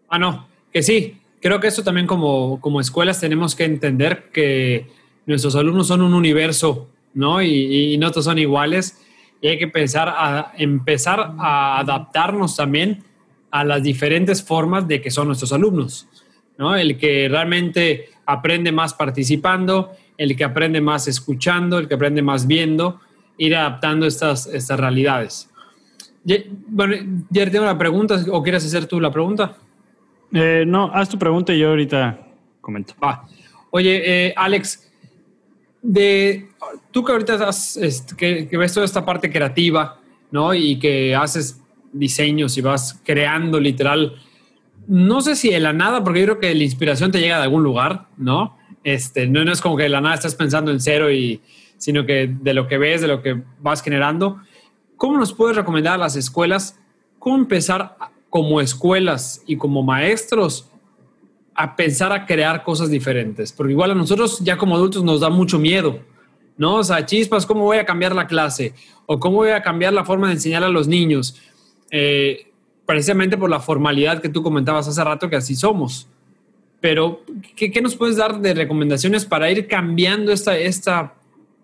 Ah, 0.09 0.19
no, 0.19 0.49
que 0.73 0.83
sí, 0.83 1.19
creo 1.41 1.61
que 1.61 1.69
eso 1.69 1.83
también 1.83 2.07
como, 2.07 2.61
como 2.61 2.81
escuelas 2.81 3.21
tenemos 3.21 3.55
que 3.55 3.65
entender 3.65 4.31
que 4.33 4.87
nuestros 5.27 5.57
alumnos 5.57 5.87
son 5.87 6.03
un 6.03 6.15
universo, 6.15 6.89
¿no? 7.15 7.43
Y, 7.43 7.93
y 7.95 7.99
no 7.99 8.11
todos 8.11 8.25
son 8.25 8.39
iguales 8.39 8.99
y 9.41 9.49
hay 9.49 9.59
que 9.59 9.69
pensar 9.69 10.09
a 10.09 10.53
empezar 10.57 11.35
a 11.39 11.79
adaptarnos 11.79 12.57
también 12.57 13.05
a 13.51 13.65
las 13.65 13.83
diferentes 13.83 14.43
formas 14.43 14.87
de 14.89 15.01
que 15.01 15.11
son 15.11 15.29
nuestros 15.29 15.53
alumnos, 15.53 16.09
¿no? 16.59 16.77
El 16.77 16.99
que 16.99 17.29
realmente 17.29 18.11
aprende 18.27 18.73
más 18.73 18.95
participando, 18.95 19.93
el 20.17 20.37
que 20.37 20.45
aprende 20.45 20.81
más 20.81 21.09
escuchando, 21.09 21.79
el 21.79 21.89
que 21.89 21.95
aprende 21.95 22.21
más 22.21 22.47
viendo, 22.47 23.01
ir 23.39 23.57
adaptando 23.57 24.07
estas, 24.07 24.47
estas 24.47 24.79
realidades. 24.79 25.49
Bueno, 26.67 27.23
ya 27.31 27.49
tengo 27.49 27.65
una 27.65 27.79
pregunta, 27.79 28.23
o 28.31 28.43
quieres 28.43 28.67
hacer 28.67 28.87
tú 28.87 29.01
la 29.01 29.11
pregunta? 29.11 29.57
Eh, 30.33 30.65
no, 30.67 30.91
haz 30.93 31.09
tu 31.09 31.19
pregunta 31.19 31.55
y 31.55 31.61
yo 31.61 31.71
ahorita 31.71 32.19
comento. 32.61 32.95
Oye, 33.71 34.27
eh, 34.27 34.35
Alex, 34.37 34.88
de, 35.89 36.49
tú 36.91 37.03
que 37.03 37.13
ahorita 37.13 37.51
que, 38.17 38.49
ves 38.53 38.75
toda 38.75 38.85
esta 38.85 39.05
parte 39.05 39.31
creativa, 39.31 40.01
¿no? 40.31 40.53
Y 40.53 40.79
que 40.79 41.15
haces 41.15 41.61
diseños 41.93 42.59
y 42.59 42.61
vas 42.61 43.01
creando 43.05 43.59
literal 43.59 44.15
no 44.89 45.21
sé 45.21 45.37
si 45.37 45.51
de 45.51 45.61
la 45.61 45.75
nada, 45.75 46.03
porque 46.03 46.21
yo 46.21 46.27
creo 46.27 46.41
que 46.41 46.55
la 46.55 46.65
inspiración 46.65 47.11
te 47.13 47.21
llega 47.21 47.37
de 47.37 47.43
algún 47.43 47.63
lugar, 47.63 48.07
¿no? 48.17 48.57
Este, 48.85 49.27
no, 49.27 49.43
es 49.53 49.61
como 49.61 49.77
que 49.77 49.83
de 49.83 49.91
la 49.91 50.01
nada 50.01 50.15
estás 50.15 50.35
pensando 50.35 50.71
en 50.71 50.81
cero, 50.81 51.13
y, 51.13 51.43
sino 51.77 52.07
que 52.07 52.35
de 52.41 52.55
lo 52.55 52.67
que 52.67 52.79
ves, 52.79 53.03
de 53.03 53.09
lo 53.09 53.21
que 53.21 53.43
vas 53.61 53.83
generando. 53.83 54.41
¿Cómo 54.97 55.19
nos 55.19 55.35
puedes 55.35 55.57
recomendar 55.57 55.95
a 55.95 55.99
las 55.99 56.17
escuelas 56.17 56.81
cómo 57.19 57.37
empezar 57.37 57.97
como 58.31 58.61
escuelas 58.61 59.43
y 59.47 59.57
como 59.57 59.83
maestros 59.83 60.68
a 61.61 61.75
pensar 61.75 62.13
a 62.13 62.25
crear 62.25 62.63
cosas 62.63 62.89
diferentes? 62.89 63.53
Porque 63.53 63.73
igual 63.73 63.91
a 63.91 63.95
nosotros 63.95 64.39
ya 64.39 64.57
como 64.57 64.77
adultos 64.77 65.03
nos 65.03 65.21
da 65.21 65.29
mucho 65.29 65.59
miedo, 65.59 65.99
¿no? 66.57 66.77
O 66.77 66.85
sea, 66.85 67.05
chispas, 67.05 67.45
¿cómo 67.45 67.65
voy 67.65 67.79
a 67.79 67.85
cambiar 67.85 68.15
la 68.15 68.29
clase? 68.29 68.75
¿O 69.07 69.19
cómo 69.19 69.39
voy 69.39 69.51
a 69.51 69.61
cambiar 69.61 69.93
la 69.93 70.05
forma 70.05 70.29
de 70.29 70.35
enseñar 70.35 70.63
a 70.63 70.69
los 70.69 70.87
niños? 70.87 71.41
Eh, 71.91 72.53
precisamente 72.87 73.37
por 73.37 73.51
la 73.51 73.59
formalidad 73.59 74.23
que 74.23 74.29
tú 74.29 74.41
comentabas 74.41 74.87
hace 74.87 75.03
rato 75.03 75.29
que 75.29 75.35
así 75.35 75.57
somos. 75.57 76.09
Pero, 76.81 77.23
¿qué, 77.57 77.73
qué 77.73 77.83
nos 77.83 77.97
puedes 77.97 78.17
dar 78.17 78.41
de 78.41 78.55
recomendaciones 78.55 79.25
para 79.25 79.51
ir 79.51 79.67
cambiando 79.67 80.31
esta, 80.31 80.57
esta 80.57 81.15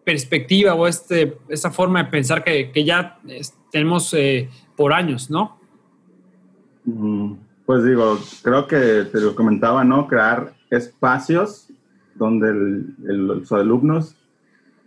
perspectiva 0.02 0.74
o 0.74 0.88
este, 0.88 1.38
esta 1.48 1.70
forma 1.70 2.02
de 2.02 2.10
pensar 2.10 2.42
que, 2.42 2.72
que 2.72 2.84
ya 2.84 3.20
tenemos 3.70 4.12
eh, 4.12 4.48
por 4.76 4.92
años, 4.92 5.30
¿no? 5.30 5.56
Pues 7.66 7.84
digo, 7.84 8.18
creo 8.42 8.66
que 8.66 9.06
te 9.10 9.20
lo 9.20 9.34
comentaba, 9.34 9.84
¿no? 9.84 10.06
Crear 10.06 10.52
espacios 10.70 11.68
donde 12.14 12.52
los 12.98 13.50
alumnos 13.52 14.16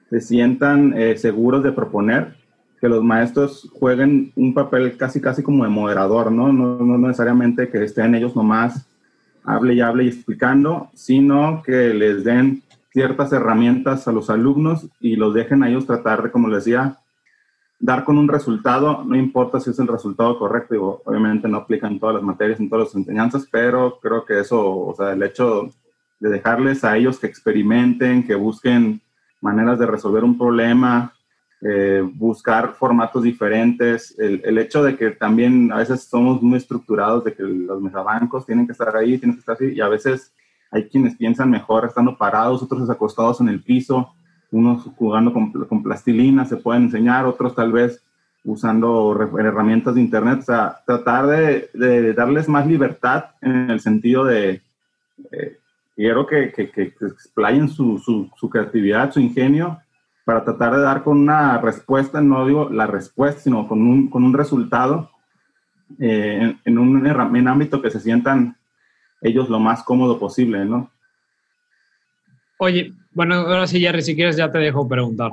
se 0.10 0.22
sientan 0.22 0.94
eh, 0.96 1.18
seguros 1.18 1.64
de 1.64 1.72
proponer 1.72 2.36
que 2.80 2.88
los 2.88 3.04
maestros 3.04 3.70
jueguen 3.74 4.32
un 4.36 4.54
papel 4.54 4.96
casi, 4.96 5.20
casi 5.20 5.42
como 5.42 5.64
de 5.64 5.70
moderador, 5.70 6.32
¿no? 6.32 6.54
No, 6.54 6.78
no 6.78 6.98
necesariamente 7.00 7.70
que 7.70 7.84
estén 7.84 8.14
ellos 8.14 8.36
nomás 8.36 8.88
hable 9.44 9.74
y 9.74 9.82
hable 9.82 10.04
y 10.04 10.10
explicando, 10.10 10.90
sino 10.94 11.64
que 11.66 11.94
les 11.94 12.24
den 12.24 12.62
ciertas 12.92 13.34
herramientas 13.34 14.08
a 14.08 14.12
los 14.12 14.30
alumnos 14.30 14.88
y 15.00 15.16
los 15.16 15.34
dejen 15.34 15.64
a 15.64 15.70
ellos 15.70 15.88
tratar 15.88 16.22
de, 16.22 16.32
como 16.32 16.48
les 16.48 16.66
decía, 16.66 16.98
dar 17.80 18.04
con 18.04 18.18
un 18.18 18.28
resultado, 18.28 19.04
no 19.06 19.16
importa 19.16 19.60
si 19.60 19.70
es 19.70 19.80
el 19.80 19.88
resultado 19.88 20.38
correcto, 20.40 21.02
obviamente 21.06 21.48
no 21.48 21.58
aplican 21.58 22.00
todas 22.00 22.16
las 22.16 22.24
materias, 22.24 22.60
en 22.60 22.70
todas 22.70 22.88
las 22.88 22.96
enseñanzas, 22.96 23.48
pero 23.52 24.00
creo 24.02 24.26
que 24.26 24.40
eso, 24.40 24.78
o 24.78 24.96
sea, 24.96 25.14
el 25.14 25.22
hecho 25.24 25.70
de 26.20 26.30
dejarles 26.30 26.84
a 26.84 26.98
ellos 26.98 27.20
que 27.20 27.28
experimenten, 27.28 28.26
que 28.26 28.36
busquen 28.36 29.02
maneras 29.42 29.78
de 29.78 29.86
resolver 29.86 30.24
un 30.24 30.38
problema, 30.38 31.14
eh, 31.62 32.04
buscar 32.16 32.74
formatos 32.74 33.24
diferentes, 33.24 34.18
el, 34.18 34.42
el, 34.44 34.58
hecho 34.58 34.84
de 34.84 34.96
que 34.96 35.12
también 35.12 35.72
a 35.72 35.78
veces 35.78 36.04
somos 36.04 36.42
muy 36.42 36.58
estructurados, 36.58 37.24
de 37.24 37.34
que 37.34 37.44
los 37.44 37.82
mesabancos 37.82 38.46
tienen 38.46 38.66
que 38.66 38.72
estar 38.72 38.96
ahí, 38.96 39.18
tienen 39.18 39.36
que 39.36 39.40
estar 39.40 39.56
así, 39.56 39.74
y 39.74 39.82
a 39.82 39.88
veces 39.88 40.34
hay 40.72 40.88
quienes 40.90 41.16
piensan 41.16 41.50
mejor 41.50 41.86
estando 41.86 42.18
parados, 42.18 42.62
otros 42.62 42.90
acostados 42.90 43.40
en 43.42 43.50
el 43.50 43.62
piso, 43.62 44.14
unos 44.52 44.84
jugando 44.96 45.34
con, 45.34 45.52
con 45.52 45.84
plastilina, 45.84 46.46
se 46.46 46.58
pueden 46.58 46.84
enseñar, 46.84 47.26
otros 47.26 47.56
tal 47.56 47.72
vez 47.72 48.04
usando 48.44 49.18
herramientas 49.40 49.96
de 49.96 50.02
internet, 50.02 50.40
o 50.40 50.44
sea, 50.44 50.80
tratar 50.86 51.28
de, 51.28 52.14
darles 52.14 52.48
más 52.48 52.66
libertad 52.66 53.26
en 53.42 53.70
el 53.70 53.82
sentido 53.82 54.24
de, 54.24 54.62
eh, 55.32 55.58
quiero 55.96 56.26
que, 56.26 56.54
que, 56.54 56.72
que 56.72 56.94
explayen 57.02 57.68
su, 57.68 58.00
su, 58.00 58.50
creatividad, 58.50 59.12
su 59.12 59.20
ingenio, 59.20 59.80
para 60.24 60.44
tratar 60.44 60.76
de 60.76 60.82
dar 60.82 61.04
con 61.04 61.18
una 61.18 61.58
respuesta, 61.60 62.22
no 62.22 62.46
digo 62.46 62.70
la 62.70 62.88
respuesta, 62.88 63.42
sino 63.42 63.68
con 63.68 63.82
un, 63.82 64.10
con 64.10 64.24
un 64.24 64.34
resultado 64.34 65.10
eh, 66.00 66.56
en, 66.64 66.78
un 66.78 67.06
en 67.06 67.48
ámbito 67.48 67.82
que 67.82 67.90
se 67.90 68.00
sientan 68.00 68.56
ellos 69.22 69.50
lo 69.50 69.60
más 69.60 69.84
cómodo 69.84 70.20
posible, 70.20 70.64
¿no? 70.66 70.92
Oye, 72.60 72.94
bueno, 73.12 73.36
ahora 73.36 73.68
sí, 73.68 73.80
Jerry, 73.80 74.02
si 74.02 74.16
quieres 74.16 74.38
ya 74.38 74.52
te 74.52 74.58
dejo 74.60 74.88
preguntar. 74.88 75.32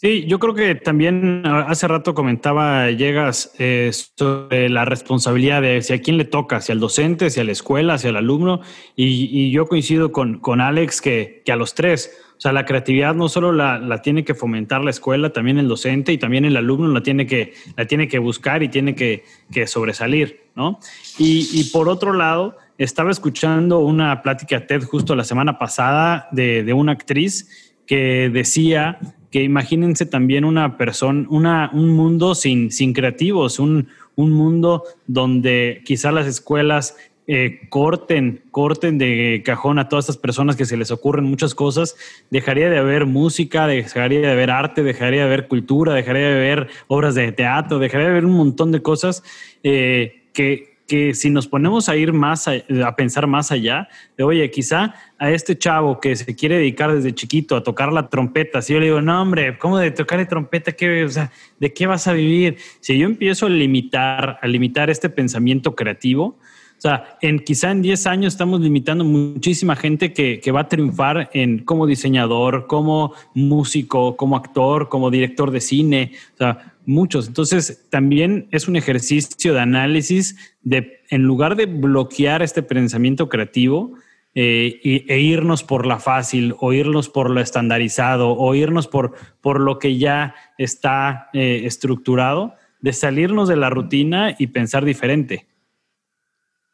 Sí, 0.00 0.24
yo 0.26 0.38
creo 0.38 0.54
que 0.54 0.74
también 0.76 1.42
hace 1.44 1.86
rato 1.86 2.14
comentaba, 2.14 2.90
llegas 2.90 3.52
eh, 3.58 3.90
sobre 3.92 4.70
la 4.70 4.86
responsabilidad 4.86 5.60
de 5.60 5.82
si 5.82 5.92
a 5.92 6.00
quién 6.00 6.16
le 6.16 6.24
toca, 6.24 6.62
si 6.62 6.72
al 6.72 6.80
docente, 6.80 7.28
si 7.28 7.38
a 7.38 7.44
la 7.44 7.52
escuela, 7.52 7.98
si 7.98 8.08
al 8.08 8.16
alumno, 8.16 8.62
y, 8.96 9.28
y 9.30 9.50
yo 9.50 9.66
coincido 9.66 10.10
con, 10.10 10.40
con 10.40 10.62
Alex 10.62 11.02
que, 11.02 11.42
que, 11.44 11.52
a 11.52 11.56
los 11.56 11.74
tres, 11.74 12.18
o 12.38 12.40
sea, 12.40 12.54
la 12.54 12.64
creatividad 12.64 13.14
no 13.14 13.28
solo 13.28 13.52
la, 13.52 13.78
la, 13.78 14.00
tiene 14.00 14.24
que 14.24 14.34
fomentar 14.34 14.82
la 14.82 14.88
escuela, 14.88 15.34
también 15.34 15.58
el 15.58 15.68
docente 15.68 16.10
y 16.14 16.16
también 16.16 16.46
el 16.46 16.56
alumno 16.56 16.88
la 16.88 17.02
tiene 17.02 17.26
que, 17.26 17.52
la 17.76 17.84
tiene 17.84 18.08
que 18.08 18.18
buscar 18.18 18.62
y 18.62 18.70
tiene 18.70 18.94
que, 18.94 19.24
que 19.52 19.66
sobresalir, 19.66 20.46
¿no? 20.54 20.80
Y, 21.18 21.46
y, 21.52 21.64
por 21.64 21.90
otro 21.90 22.14
lado, 22.14 22.56
estaba 22.84 23.10
escuchando 23.10 23.80
una 23.80 24.22
plática 24.22 24.66
TED 24.66 24.84
justo 24.84 25.14
la 25.14 25.24
semana 25.24 25.58
pasada 25.58 26.28
de, 26.32 26.72
una 26.72 26.92
actriz 26.92 27.76
que 27.86 28.30
decía 28.32 28.98
que 29.30 29.42
imagínense 29.42 30.06
también 30.06 30.46
una 30.46 30.78
persona, 30.78 31.26
una, 31.28 31.70
un 31.74 31.90
mundo 31.90 32.34
sin, 32.34 32.72
sin 32.72 32.94
creativos, 32.94 33.58
un, 33.58 33.88
un 34.16 34.32
mundo 34.32 34.84
donde 35.06 35.82
quizá 35.84 36.10
las 36.10 36.26
escuelas 36.26 36.96
eh, 37.26 37.60
corten, 37.68 38.44
corten 38.50 38.96
de 38.96 39.42
cajón 39.44 39.78
a 39.78 39.90
todas 39.90 40.06
estas 40.06 40.16
personas 40.16 40.56
que 40.56 40.64
se 40.64 40.78
les 40.78 40.90
ocurren 40.90 41.26
muchas 41.26 41.54
cosas, 41.54 41.96
dejaría 42.30 42.70
de 42.70 42.78
haber 42.78 43.04
música, 43.04 43.66
dejaría 43.66 44.20
de 44.20 44.32
haber 44.32 44.50
arte, 44.50 44.82
dejaría 44.82 45.20
de 45.20 45.26
haber 45.26 45.48
cultura, 45.48 45.92
dejaría 45.92 46.28
de 46.28 46.34
haber 46.34 46.68
obras 46.88 47.14
de 47.14 47.30
teatro, 47.30 47.78
dejaría 47.78 48.06
de 48.06 48.12
haber 48.12 48.24
un 48.24 48.36
montón 48.38 48.72
de 48.72 48.80
cosas 48.80 49.22
eh, 49.62 50.24
que, 50.32 50.69
que 50.90 51.14
si 51.14 51.30
nos 51.30 51.46
ponemos 51.46 51.88
a 51.88 51.94
ir 51.94 52.12
más, 52.12 52.48
a, 52.48 52.54
a, 52.84 52.96
pensar 52.96 53.28
más 53.28 53.52
allá, 53.52 53.88
de 54.18 54.24
oye, 54.24 54.50
quizá 54.50 54.92
a 55.20 55.30
este 55.30 55.56
chavo 55.56 56.00
que 56.00 56.16
se 56.16 56.34
quiere 56.34 56.56
dedicar 56.56 56.92
desde 56.92 57.14
chiquito 57.14 57.54
a 57.54 57.62
tocar 57.62 57.92
la 57.92 58.08
trompeta, 58.08 58.60
si 58.60 58.72
yo 58.72 58.80
le 58.80 58.86
digo, 58.86 59.00
no, 59.00 59.22
hombre, 59.22 59.56
¿cómo 59.56 59.78
de 59.78 59.92
tocar 59.92 60.18
la 60.18 60.26
trompeta? 60.26 60.72
¿Qué, 60.72 61.04
o 61.04 61.08
sea, 61.08 61.30
¿De 61.60 61.72
qué 61.72 61.86
vas 61.86 62.08
a 62.08 62.12
vivir? 62.12 62.56
Si 62.80 62.98
yo 62.98 63.06
empiezo 63.06 63.46
a 63.46 63.50
limitar, 63.50 64.40
a 64.42 64.48
limitar 64.48 64.90
este 64.90 65.08
pensamiento 65.08 65.76
creativo, 65.76 66.24
o 66.24 66.80
sea, 66.80 67.16
en, 67.20 67.38
quizá 67.38 67.70
en 67.70 67.82
10 67.82 68.06
años 68.08 68.34
estamos 68.34 68.60
limitando 68.60 69.04
muchísima 69.04 69.76
gente 69.76 70.12
que, 70.12 70.40
que, 70.40 70.50
va 70.50 70.62
a 70.62 70.68
triunfar 70.68 71.30
en 71.34 71.60
como 71.60 71.86
diseñador, 71.86 72.66
como 72.66 73.12
músico, 73.32 74.16
como 74.16 74.34
actor, 74.34 74.88
como 74.88 75.08
director 75.08 75.52
de 75.52 75.60
cine, 75.60 76.12
o 76.34 76.36
sea, 76.38 76.74
muchos. 76.90 77.28
Entonces, 77.28 77.86
también 77.88 78.48
es 78.50 78.68
un 78.68 78.76
ejercicio 78.76 79.54
de 79.54 79.60
análisis 79.60 80.36
de, 80.62 81.00
en 81.08 81.22
lugar 81.22 81.56
de 81.56 81.66
bloquear 81.66 82.42
este 82.42 82.62
pensamiento 82.62 83.28
creativo, 83.28 83.94
eh, 84.32 84.80
e 85.08 85.20
irnos 85.20 85.64
por 85.64 85.86
la 85.86 85.98
fácil, 85.98 86.54
o 86.60 86.72
irnos 86.72 87.08
por 87.08 87.30
lo 87.30 87.40
estandarizado, 87.40 88.36
o 88.36 88.54
irnos 88.54 88.86
por, 88.86 89.14
por 89.40 89.58
lo 89.58 89.78
que 89.78 89.98
ya 89.98 90.34
está 90.56 91.28
eh, 91.32 91.62
estructurado, 91.64 92.54
de 92.80 92.92
salirnos 92.92 93.48
de 93.48 93.56
la 93.56 93.70
rutina 93.70 94.36
y 94.38 94.46
pensar 94.48 94.84
diferente. 94.84 95.46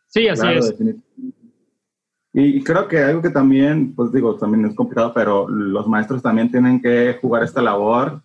Sí, 0.09 0.29
así 0.29 0.47
es. 0.49 0.75
Y 2.35 2.63
creo 2.63 2.87
que 2.87 2.99
algo 2.99 3.23
que 3.23 3.31
también, 3.31 3.95
pues 3.95 4.13
digo, 4.13 4.37
también 4.37 4.67
es 4.67 4.75
complicado, 4.75 5.13
pero 5.15 5.49
los 5.49 5.89
maestros 5.89 6.21
también 6.21 6.51
tienen 6.51 6.83
que 6.83 7.17
jugar 7.19 7.43
esta 7.43 7.63
labor 7.63 8.21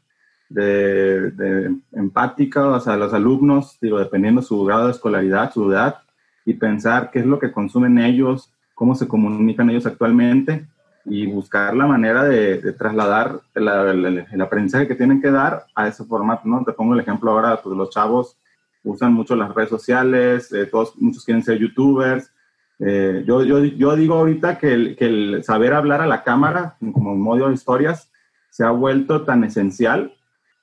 de, 0.53 1.31
de 1.31 1.75
empática, 1.93 2.79
sea, 2.79 2.97
los 2.97 3.13
alumnos, 3.13 3.77
digo, 3.81 3.99
dependiendo 3.99 4.41
su 4.41 4.63
grado 4.63 4.85
de 4.85 4.91
escolaridad, 4.91 5.53
su 5.53 5.71
edad, 5.71 5.99
y 6.45 6.53
pensar 6.53 7.11
qué 7.11 7.19
es 7.19 7.25
lo 7.25 7.39
que 7.39 7.51
consumen 7.51 7.99
ellos, 7.99 8.51
cómo 8.73 8.95
se 8.95 9.07
comunican 9.07 9.69
ellos 9.69 9.85
actualmente 9.85 10.65
y 11.05 11.25
buscar 11.27 11.75
la 11.75 11.87
manera 11.87 12.23
de, 12.23 12.73
trasladar 12.73 13.41
el, 13.55 14.41
aprendizaje 14.41 14.87
que 14.87 14.95
tienen 14.95 15.21
que 15.21 15.31
dar 15.31 15.65
a 15.75 15.87
ese 15.87 16.03
formato, 16.03 16.47
¿no? 16.47 16.63
Te 16.63 16.73
pongo 16.73 16.93
el 16.93 16.99
ejemplo 16.99 17.31
ahora, 17.31 17.61
pues 17.61 17.75
los 17.75 17.89
chavos 17.89 18.37
usan 18.83 19.13
mucho 19.13 19.35
las 19.35 19.53
redes 19.53 19.69
sociales, 19.69 20.51
eh, 20.51 20.65
todos, 20.65 20.95
muchos 20.97 21.23
quieren 21.23 21.43
ser 21.43 21.57
youtubers. 21.57 22.31
Eh, 22.79 23.23
yo, 23.27 23.43
yo, 23.43 23.63
yo, 23.63 23.95
digo 23.95 24.15
ahorita 24.15 24.57
que 24.57 24.73
el, 24.73 24.95
que 24.95 25.05
el 25.05 25.43
saber 25.43 25.73
hablar 25.73 26.01
a 26.01 26.07
la 26.07 26.23
cámara, 26.23 26.77
como 26.93 27.15
modo 27.15 27.47
de 27.47 27.53
historias, 27.53 28.11
se 28.49 28.63
ha 28.63 28.71
vuelto 28.71 29.21
tan 29.21 29.43
esencial 29.43 30.13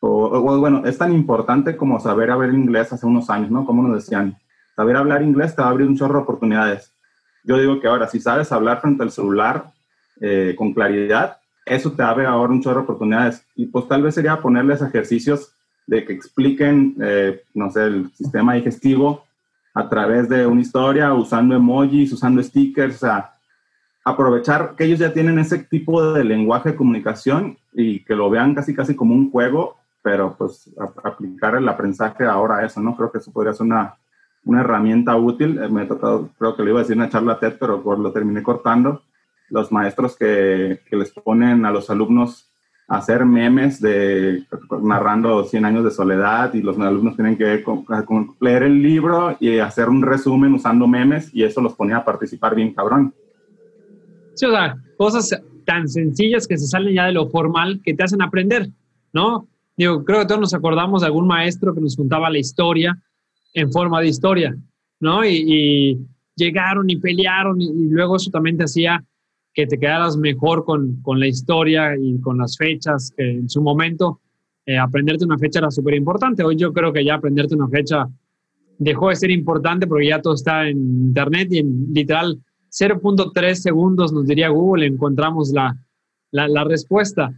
o, 0.01 0.59
bueno, 0.59 0.85
es 0.87 0.97
tan 0.97 1.13
importante 1.13 1.77
como 1.77 1.99
saber 1.99 2.31
hablar 2.31 2.55
inglés 2.55 2.93
hace 2.93 3.07
unos 3.07 3.31
años, 3.31 3.51
¿no? 3.51 3.65
Como 3.65 3.83
nos 3.83 3.97
decían, 3.97 4.37
saber 4.77 4.97
hablar 4.97 5.23
inglés 5.23 5.57
te 5.57 5.63
va 5.63 5.69
a 5.69 5.71
abrir 5.71 5.89
un 5.89 5.97
chorro 5.97 6.19
de 6.19 6.23
oportunidades. 6.23 6.93
Yo 7.43 7.59
digo 7.59 7.81
que 7.81 7.89
ahora, 7.89 8.07
si 8.07 8.21
sabes 8.21 8.53
hablar 8.53 8.81
frente 8.81 9.03
al 9.03 9.11
celular 9.11 9.73
eh, 10.21 10.55
con 10.57 10.73
claridad, 10.73 11.39
eso 11.67 11.93
te 11.93 12.03
abre 12.03 12.27
ahora 12.27 12.53
un 12.53 12.63
chorro 12.63 12.81
de 12.81 12.85
oportunidades. 12.85 13.45
Y 13.57 13.67
pues 13.67 13.89
tal 13.89 14.03
vez 14.03 14.15
sería 14.15 14.41
ponerles 14.41 14.83
ejercicios 14.83 15.53
de 15.87 16.05
que 16.05 16.13
expliquen, 16.13 16.97
eh, 17.01 17.43
no 17.55 17.71
sé, 17.71 17.87
el 17.87 18.11
sistema 18.13 18.55
digestivo 18.55 19.25
a 19.75 19.89
través 19.89 20.29
de 20.29 20.47
una 20.47 20.61
historia, 20.61 21.13
usando 21.15 21.57
emojis, 21.57 22.13
usando 22.13 22.43
stickers, 22.43 22.97
o 22.97 22.99
sea, 22.99 23.33
aprovechar 24.05 24.75
que 24.77 24.85
ellos 24.85 24.99
ya 24.99 25.13
tienen 25.13 25.39
ese 25.39 25.59
tipo 25.59 26.13
de 26.13 26.25
lenguaje 26.25 26.71
de 26.71 26.77
comunicación 26.77 27.59
y 27.73 28.01
que 28.05 28.15
lo 28.15 28.31
vean 28.31 28.55
casi 28.55 28.75
casi 28.75 28.95
como 28.95 29.15
un 29.15 29.31
juego 29.31 29.78
pero 30.09 30.35
pues 30.39 30.71
aplicar 31.05 31.57
el 31.57 31.69
aprendizaje 31.69 32.25
ahora 32.25 32.57
a 32.57 32.65
eso, 32.65 32.81
¿no? 32.81 32.97
Creo 32.97 33.13
que 33.13 33.19
eso 33.19 33.31
podría 33.31 33.53
ser 33.53 33.67
una, 33.67 33.95
una 34.47 34.63
herramienta 34.63 35.15
útil. 35.17 35.59
Eh, 35.63 35.69
me 35.69 35.83
he 35.83 35.87
creo 35.87 36.57
que 36.57 36.63
le 36.63 36.71
iba 36.71 36.79
a 36.79 36.83
decir 36.83 36.97
una 36.97 37.11
charla 37.11 37.39
TED, 37.39 37.57
pero 37.61 37.83
por 37.83 37.99
lo 37.99 38.11
terminé 38.11 38.43
cortando. 38.43 39.03
Los 39.51 39.71
maestros 39.71 40.17
que, 40.17 40.81
que 40.89 40.97
les 40.97 41.11
ponen 41.11 41.67
a 41.67 41.71
los 41.71 41.91
alumnos 41.91 42.51
a 42.89 42.97
hacer 42.97 43.27
memes 43.27 43.83
de 43.83 44.47
narrando 44.83 45.45
100 45.45 45.67
años 45.67 45.85
de 45.85 45.91
soledad 45.91 46.55
y 46.55 46.63
los 46.63 46.79
alumnos 46.79 47.15
tienen 47.15 47.37
que 47.37 47.63
leer 48.41 48.63
el 48.63 48.83
libro 48.83 49.37
y 49.41 49.59
hacer 49.59 49.91
un 49.91 50.01
resumen 50.01 50.55
usando 50.55 50.87
memes 50.87 51.35
y 51.35 51.45
eso 51.45 51.61
los 51.61 51.75
ponía 51.75 51.99
a 51.99 52.05
participar 52.07 52.55
bien 52.55 52.73
cabrón. 52.73 53.13
Sí, 54.37 54.47
o 54.47 54.53
sea, 54.53 54.75
cosas 54.97 55.39
tan 55.67 55.87
sencillas 55.87 56.47
que 56.47 56.57
se 56.57 56.67
salen 56.67 56.95
ya 56.95 57.05
de 57.05 57.13
lo 57.13 57.29
formal 57.29 57.83
que 57.85 57.93
te 57.93 58.05
hacen 58.05 58.23
aprender, 58.23 58.71
¿no? 59.13 59.47
Digo, 59.79 60.05
creo 60.05 60.19
que 60.21 60.27
todos 60.27 60.41
nos 60.41 60.55
acordamos 60.55 61.03
de 61.03 61.07
algún 61.07 61.29
maestro 61.29 61.73
que 61.73 61.81
nos 61.81 61.95
contaba 61.95 62.29
la 62.29 62.39
historia 62.39 63.01
en 63.55 63.71
forma 63.71 64.01
de 64.01 64.09
historia, 64.09 64.57
¿no? 65.01 65.25
Y, 65.25 66.05
llegaron 66.35 66.89
y 66.89 66.97
pelearon 66.97 67.61
y, 67.61 67.89
luego 67.89 68.15
eso 68.15 68.31
también 68.31 68.57
te 68.57 68.63
hacía 68.63 69.05
que 69.53 69.67
te 69.67 69.77
quedaras 69.77 70.17
mejor 70.17 70.65
con, 70.65 71.03
con 71.03 71.19
la 71.19 71.27
historia 71.27 71.97
y 71.97 72.21
con 72.21 72.39
las 72.39 72.57
fechas, 72.57 73.13
que 73.17 73.29
en 73.29 73.49
su 73.49 73.61
momento 73.61 74.21
eh, 74.65 74.79
aprenderte 74.79 75.25
una 75.25 75.37
fecha 75.37 75.59
era 75.59 75.71
súper 75.71 75.95
importante. 75.95 76.45
Hoy 76.45 76.55
yo 76.55 76.73
creo 76.73 76.93
que 76.93 77.05
ya 77.05 77.15
aprenderte 77.15 77.57
una 77.57 77.69
fecha 77.69 78.07
dejó 78.79 79.09
de 79.09 79.17
ser 79.17 79.33
importante 79.33 79.89
porque 79.89 80.09
ya 80.09 80.23
todo 80.23 80.35
está 80.35 80.69
en 80.69 80.79
internet 80.79 81.49
y 81.51 81.59
en 81.59 81.87
literal 81.93 82.39
0.3 82.71 83.55
segundos 83.55 84.13
nos 84.13 84.27
diría 84.27 84.49
Google 84.49 84.87
encontramos 84.87 85.51
la, 85.51 85.77
la, 86.31 86.47
la 86.47 86.65
respuesta. 86.65 87.33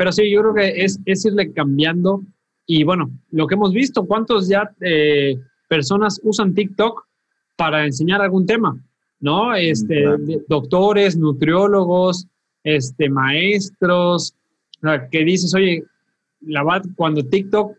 Pero 0.00 0.12
sí, 0.12 0.30
yo 0.30 0.40
creo 0.40 0.54
que 0.54 0.82
es, 0.82 0.98
es 1.04 1.26
irle 1.26 1.52
cambiando. 1.52 2.22
Y 2.64 2.84
bueno, 2.84 3.10
lo 3.32 3.46
que 3.46 3.54
hemos 3.54 3.74
visto, 3.74 4.06
¿cuántos 4.06 4.48
ya 4.48 4.74
eh, 4.80 5.38
personas 5.68 6.18
usan 6.24 6.54
TikTok 6.54 7.04
para 7.54 7.84
enseñar 7.84 8.22
algún 8.22 8.46
tema? 8.46 8.82
¿No? 9.18 9.54
Este, 9.54 10.02
doctores, 10.48 11.18
nutriólogos, 11.18 12.26
este, 12.64 13.10
maestros, 13.10 14.34
que 15.10 15.22
dices, 15.22 15.54
oye, 15.54 15.84
la 16.46 16.64
verdad, 16.64 16.88
cuando 16.96 17.22
TikTok, 17.22 17.76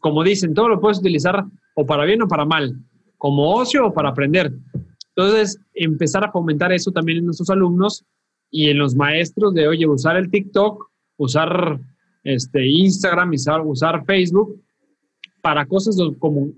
como 0.00 0.24
dicen, 0.24 0.54
todo 0.54 0.70
lo 0.70 0.80
puedes 0.80 0.98
utilizar 0.98 1.44
o 1.76 1.86
para 1.86 2.04
bien 2.04 2.20
o 2.22 2.26
para 2.26 2.44
mal, 2.44 2.74
como 3.16 3.54
ocio 3.54 3.86
o 3.86 3.94
para 3.94 4.08
aprender. 4.08 4.52
Entonces, 5.14 5.60
empezar 5.72 6.24
a 6.24 6.32
fomentar 6.32 6.72
eso 6.72 6.90
también 6.90 7.18
en 7.18 7.26
nuestros 7.26 7.50
alumnos 7.50 8.04
y 8.50 8.70
en 8.70 8.78
los 8.78 8.96
maestros 8.96 9.54
de, 9.54 9.68
oye, 9.68 9.86
usar 9.86 10.16
el 10.16 10.32
TikTok 10.32 10.90
usar 11.16 11.80
este, 12.22 12.66
Instagram, 12.66 13.30
usar, 13.32 13.60
usar 13.60 14.04
Facebook 14.04 14.60
para 15.40 15.66
cosas 15.66 15.96
como 16.18 16.52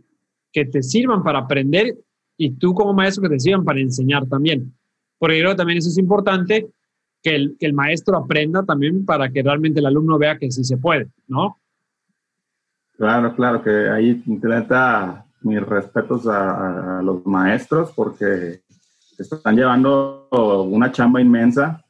que 0.52 0.64
te 0.64 0.82
sirvan 0.82 1.22
para 1.22 1.40
aprender 1.40 1.96
y 2.36 2.52
tú 2.52 2.74
como 2.74 2.92
maestro 2.92 3.22
que 3.22 3.30
te 3.30 3.40
sirvan 3.40 3.64
para 3.64 3.80
enseñar 3.80 4.26
también. 4.26 4.72
Porque 5.18 5.38
creo 5.38 5.50
que 5.50 5.56
también 5.56 5.78
eso 5.78 5.88
es 5.88 5.98
importante, 5.98 6.68
que 7.22 7.34
el, 7.34 7.56
que 7.58 7.66
el 7.66 7.72
maestro 7.72 8.16
aprenda 8.16 8.62
también 8.64 9.04
para 9.04 9.30
que 9.30 9.42
realmente 9.42 9.80
el 9.80 9.86
alumno 9.86 10.18
vea 10.18 10.38
que 10.38 10.50
sí 10.50 10.62
se 10.64 10.76
puede, 10.76 11.08
¿no? 11.26 11.58
Claro, 12.96 13.34
claro, 13.34 13.62
que 13.62 13.90
ahí 13.90 14.22
neta 14.26 15.26
mis 15.42 15.60
respetos 15.60 16.26
a, 16.26 17.00
los 17.02 17.24
maestros 17.26 17.92
porque 17.94 18.60
están 19.18 19.56
llevando 19.56 20.28
una 20.70 20.90
chamba 20.90 21.20
inmensa 21.20 21.84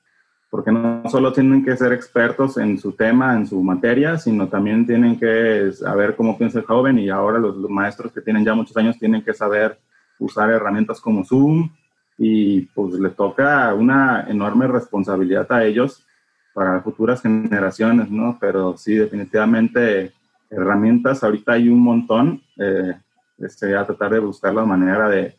porque 0.57 0.73
no 0.73 1.03
solo 1.11 1.35
tienen 1.35 1.63
que 1.63 1.77
ser 1.77 1.93
expertos 1.93 2.57
en 2.57 2.79
su 2.79 2.93
tema, 2.93 3.37
en 3.37 3.47
su 3.47 3.63
materia, 3.63 4.17
sino 4.17 4.49
también 4.49 4.87
tienen 4.87 5.19
que 5.19 5.71
saber 5.71 6.17
cómo 6.17 6.39
piensa 6.39 6.61
el 6.61 6.65
joven 6.65 6.99
y 6.99 7.11
ahora 7.11 7.39
los, 7.39 7.59
maestros 7.69 8.11
que 8.11 8.23
tienen 8.23 8.43
ya 8.43 8.55
muchos 8.55 8.75
años 8.79 8.99
tienen 8.99 9.23
que 9.23 9.35
saber 9.35 9.79
usar 10.19 10.49
herramientas 10.49 10.99
como 10.99 11.27
Zoom 11.27 11.69
y 12.17 12.63
pues 12.75 12.95
le 12.95 13.11
toca 13.11 13.75
una 13.75 14.25
enorme 14.31 14.67
responsabilidad 14.67 15.47
a 15.53 15.63
ellos 15.63 16.07
para 16.55 16.81
futuras 16.81 17.21
generaciones, 17.21 18.11
¿no? 18.11 18.39
Pero 18.41 18.79
sí, 18.79 18.95
definitivamente 18.95 20.15
herramientas, 20.49 21.23
ahorita 21.23 21.53
hay 21.53 21.69
un 21.69 21.81
montón, 21.81 22.41
eh, 22.57 22.95
este, 23.37 23.77
a 23.77 23.85
tratar 23.85 24.15
de 24.15 24.21
buscar 24.21 24.55
la 24.55 24.65
manera 24.65 25.11
de, 25.11 25.37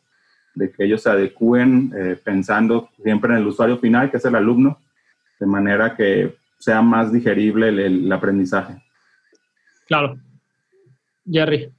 de 0.53 0.71
que 0.71 0.85
ellos 0.85 1.01
se 1.01 1.09
adecúen 1.09 1.91
eh, 1.97 2.21
pensando 2.23 2.89
siempre 3.01 3.33
en 3.33 3.39
el 3.39 3.47
usuario 3.47 3.79
final, 3.79 4.11
que 4.11 4.17
es 4.17 4.25
el 4.25 4.35
alumno, 4.35 4.77
de 5.39 5.45
manera 5.45 5.95
que 5.95 6.35
sea 6.59 6.81
más 6.81 7.11
digerible 7.11 7.69
el, 7.69 8.11
aprendizaje. 8.11 8.75
Claro. 9.87 10.17
Jerry. 11.29 11.69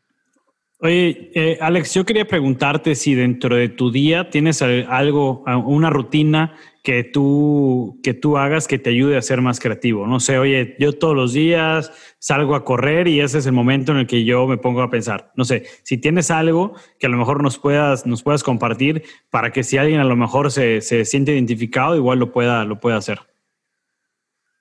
Oye, 0.81 1.33
eh, 1.35 1.59
Alex, 1.61 1.95
yo 1.95 2.05
quería 2.05 2.25
preguntarte 2.25 2.95
si 2.95 3.15
dentro 3.15 3.57
de 3.57 3.69
tu 3.69 3.91
día 3.91 4.31
tienes 4.31 4.63
algo, 4.63 5.43
una 5.65 5.91
rutina 5.91 6.55
que 6.85 7.03
tú, 7.03 7.99
que 8.03 8.15
tú 8.15 8.39
hagas 8.39 8.69
que 8.69 8.79
te 8.79 8.91
ayude 8.91 9.17
a 9.17 9.23
ser 9.23 9.43
más 9.43 9.59
creativo. 9.59 10.07
No 10.07 10.21
sé, 10.21 10.39
oye, 10.39 10.77
yo 10.79 10.93
todos 10.93 11.17
los 11.17 11.33
días 11.33 11.93
salgo 12.21 12.55
a 12.55 12.65
correr 12.65 13.09
y 13.09 13.21
ese 13.21 13.39
es 13.39 13.47
el 13.47 13.53
momento 13.53 13.91
en 13.91 13.99
el 13.99 14.07
que 14.07 14.25
yo 14.25 14.47
me 14.47 14.57
pongo 14.57 14.81
a 14.83 14.89
pensar. 14.89 15.33
No 15.35 15.45
sé, 15.45 15.65
si 15.83 15.99
tienes 15.99 16.31
algo 16.31 16.75
que 16.99 17.09
a 17.09 17.11
lo 17.11 17.19
mejor 17.19 17.43
nos 17.43 17.59
puedas, 17.59 18.07
nos 18.07 18.23
puedas 18.23 18.45
compartir 18.45 19.03
para 19.31 19.51
que 19.51 19.65
si 19.65 19.79
alguien 19.79 20.01
a 20.01 20.05
lo 20.05 20.17
mejor 20.17 20.53
se, 20.53 20.81
se 20.81 21.05
siente 21.05 21.33
identificado, 21.35 21.97
igual 21.97 22.21
lo 22.21 22.33
pueda, 22.33 22.65
lo 22.65 22.79
pueda 22.79 22.97
hacer. 22.97 23.19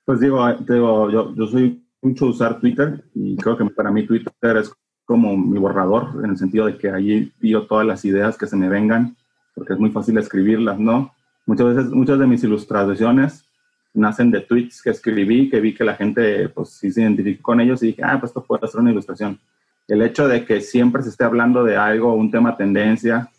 Pues 0.08 0.22
digo, 0.22 0.42
digo 0.62 1.12
yo, 1.12 1.36
yo 1.36 1.48
soy 1.48 1.84
mucho 2.02 2.28
usar 2.28 2.62
Twitter 2.62 3.04
y 3.14 3.36
creo 3.36 3.58
que 3.58 3.66
para 3.66 3.92
mí 3.92 4.08
Twitter 4.08 4.56
es 4.56 4.72
como 5.04 5.36
mi 5.36 5.60
borrador, 5.60 6.24
en 6.24 6.30
el 6.30 6.38
sentido 6.38 6.66
de 6.66 6.78
que 6.78 6.90
allí 6.90 7.34
pido 7.42 7.68
todas 7.68 7.86
las 7.86 8.06
ideas 8.06 8.38
que 8.38 8.48
se 8.48 8.56
me 8.56 8.70
vengan, 8.70 9.18
porque 9.54 9.74
es 9.74 9.80
muy 9.80 9.90
fácil 9.90 10.18
escribirlas, 10.18 10.80
¿no? 10.80 11.14
Muchas 11.46 11.76
veces, 11.76 11.92
muchas 11.92 12.20
de 12.20 12.26
mis 12.26 12.42
ilustraciones 12.42 13.44
nacen 13.94 14.32
de 14.32 14.40
tweets 14.40 14.82
que 14.82 14.92
escribí, 14.92 15.50
que 15.50 15.60
vi 15.60 15.74
que 15.74 15.84
la 15.84 15.96
gente, 15.96 16.48
pues 16.48 16.70
sí 16.70 16.90
se 16.90 17.02
identificó 17.02 17.44
con 17.44 17.60
ellos 17.60 17.84
y 17.84 17.88
dije, 17.88 18.04
ah, 18.06 18.18
pues 18.18 18.30
esto 18.30 18.46
puede 18.46 18.66
ser 18.66 18.80
una 18.80 18.92
ilustración. 18.92 19.38
El 19.90 20.02
hecho 20.04 20.26
de 20.30 20.46
que 20.46 20.62
siempre 20.62 21.04
se 21.04 21.10
esté 21.10 21.26
hablando 21.26 21.66
de 21.66 21.76
algo, 21.76 22.14
un 22.14 22.32
tema 22.32 22.56
tendencia, 22.56 23.30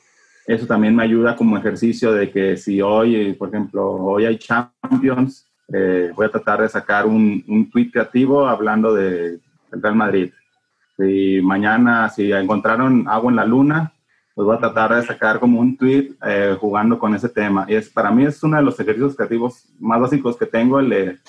eso 0.46 0.66
también 0.66 0.94
me 0.94 1.04
ayuda 1.04 1.34
como 1.34 1.56
ejercicio 1.56 2.12
de 2.12 2.30
que 2.30 2.58
si 2.58 2.82
hoy, 2.82 3.32
por 3.32 3.48
ejemplo, 3.48 3.90
hoy 3.90 4.26
hay 4.26 4.36
Champions, 4.36 5.47
eh, 5.72 6.12
voy 6.14 6.26
a 6.26 6.30
tratar 6.30 6.62
de 6.62 6.68
sacar 6.68 7.06
un, 7.06 7.44
un 7.46 7.70
tweet 7.70 7.90
creativo 7.90 8.46
hablando 8.46 8.94
de, 8.94 9.38
del 9.70 9.82
Real 9.82 9.94
Madrid. 9.94 10.32
Y 10.98 11.40
mañana, 11.42 12.08
si 12.08 12.32
encontraron 12.32 13.06
agua 13.08 13.30
en 13.30 13.36
la 13.36 13.44
luna, 13.44 13.92
pues 14.34 14.46
voy 14.46 14.56
a 14.56 14.60
tratar 14.60 14.94
de 14.94 15.02
sacar 15.06 15.38
como 15.38 15.60
un 15.60 15.76
tweet 15.76 16.14
eh, 16.24 16.56
jugando 16.58 16.98
con 16.98 17.14
ese 17.14 17.28
tema. 17.28 17.66
Y 17.68 17.74
es, 17.74 17.88
para 17.88 18.10
mí 18.10 18.24
es 18.24 18.42
uno 18.42 18.56
de 18.56 18.62
los 18.62 18.78
ejercicios 18.80 19.16
creativos 19.16 19.64
más 19.78 20.00
básicos 20.00 20.36
que 20.36 20.46
tengo, 20.46 20.80
el 20.80 21.20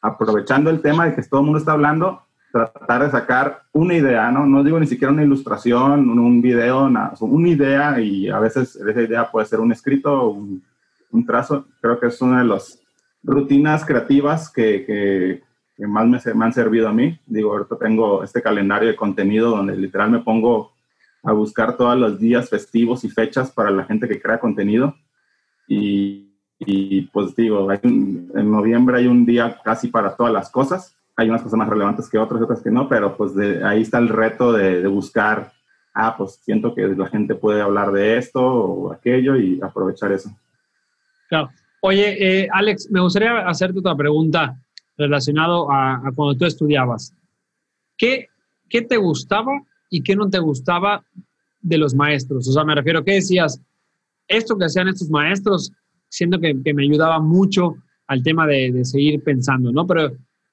aprovechando 0.00 0.70
el 0.70 0.80
tema 0.80 1.06
de 1.06 1.14
que 1.14 1.22
todo 1.22 1.40
el 1.40 1.46
mundo 1.46 1.58
está 1.58 1.72
hablando, 1.72 2.22
tratar 2.52 3.04
de 3.04 3.10
sacar 3.10 3.62
una 3.72 3.94
idea, 3.94 4.30
¿no? 4.30 4.46
No 4.46 4.62
digo 4.62 4.78
ni 4.78 4.86
siquiera 4.86 5.12
una 5.12 5.24
ilustración, 5.24 6.08
un, 6.08 6.40
video, 6.40 6.88
nada, 6.88 7.14
una 7.20 7.48
idea 7.48 8.00
y 8.00 8.28
a 8.28 8.38
veces 8.38 8.76
esa 8.76 9.02
idea 9.02 9.30
puede 9.30 9.46
ser 9.46 9.60
un 9.60 9.72
escrito, 9.72 10.28
un, 10.28 10.62
un 11.10 11.26
trazo. 11.26 11.66
Creo 11.80 11.98
que 11.98 12.06
es 12.06 12.20
una 12.20 12.38
de 12.38 12.46
las 12.46 12.80
rutinas 13.26 13.84
creativas 13.84 14.50
que, 14.50 15.42
que, 15.76 15.86
más 15.86 16.06
me, 16.06 16.34
me, 16.34 16.44
han 16.44 16.52
servido 16.52 16.88
a 16.88 16.92
mí. 16.92 17.18
Digo, 17.26 17.52
ahorita 17.52 17.76
tengo 17.76 18.22
este 18.22 18.40
calendario 18.40 18.88
de 18.88 18.96
contenido 18.96 19.50
donde 19.50 19.76
literal 19.76 20.10
me 20.10 20.20
pongo 20.20 20.72
a 21.22 21.32
buscar 21.32 21.76
todos 21.76 21.98
los 21.98 22.18
días 22.18 22.48
festivos 22.48 23.04
y 23.04 23.10
fechas 23.10 23.50
para 23.50 23.70
la 23.70 23.84
gente 23.84 24.08
que 24.08 24.20
crea 24.20 24.40
contenido. 24.40 24.94
Y, 25.68 26.32
y 26.60 27.02
pues 27.02 27.34
digo, 27.36 27.70
en 27.72 28.50
noviembre 28.50 28.98
hay 28.98 29.06
un 29.06 29.26
día 29.26 29.60
casi 29.62 29.88
para 29.88 30.16
todas 30.16 30.32
las 30.32 30.50
cosas 30.50 30.96
hay 31.16 31.30
unas 31.30 31.42
cosas 31.42 31.58
más 31.58 31.68
relevantes 31.68 32.08
que 32.08 32.18
otras, 32.18 32.42
otras 32.42 32.62
que 32.62 32.70
no, 32.70 32.88
pero 32.88 33.16
pues 33.16 33.34
de, 33.34 33.64
ahí 33.64 33.82
está 33.82 33.98
el 33.98 34.08
reto 34.08 34.52
de, 34.52 34.86
buscar, 34.86 35.52
ah, 35.94 36.14
pues 36.16 36.38
siento 36.42 36.74
que 36.74 36.82
la 36.88 37.08
gente 37.08 37.34
puede 37.34 37.62
hablar 37.62 37.90
de 37.92 38.18
esto 38.18 38.42
o 38.42 38.92
aquello 38.92 39.36
y 39.36 39.58
aprovechar 39.62 40.12
eso. 40.12 40.30
Claro. 41.28 41.50
Oye, 41.82 42.42
eh, 42.42 42.48
Alex, 42.52 42.88
me 42.90 43.00
gustaría 43.00 43.46
hacerte 43.46 43.78
otra 43.78 43.96
pregunta 43.96 44.60
relacionado 44.96 45.70
a, 45.70 46.00
cuando 46.14 46.36
tú 46.36 46.44
estudiabas. 46.44 47.12
¿Qué, 47.96 48.28
¿Qué 48.68 48.82
te 48.82 48.96
gustaba 48.96 49.62
y 49.90 50.02
qué 50.02 50.16
no 50.16 50.28
te 50.28 50.38
gustaba 50.38 51.04
de 51.60 51.78
los 51.78 51.94
maestros? 51.94 52.48
O 52.48 52.52
sea, 52.52 52.64
me 52.64 52.74
refiero, 52.74 53.04
¿qué 53.04 53.14
decías? 53.14 53.60
Esto 54.28 54.56
que 54.56 54.64
hacían 54.64 54.88
estos 54.88 55.10
maestros, 55.10 55.72
siento 56.08 56.40
que, 56.40 56.54
que 56.64 56.74
me 56.74 56.84
ayudaba 56.84 57.20
mucho 57.20 57.76
al 58.08 58.22
tema 58.22 58.46
de, 58.46 58.72
de, 58.72 58.84
seguir 58.84 59.22
pensando, 59.22 59.72
¿no? 59.72 59.86
Pero 59.86 60.12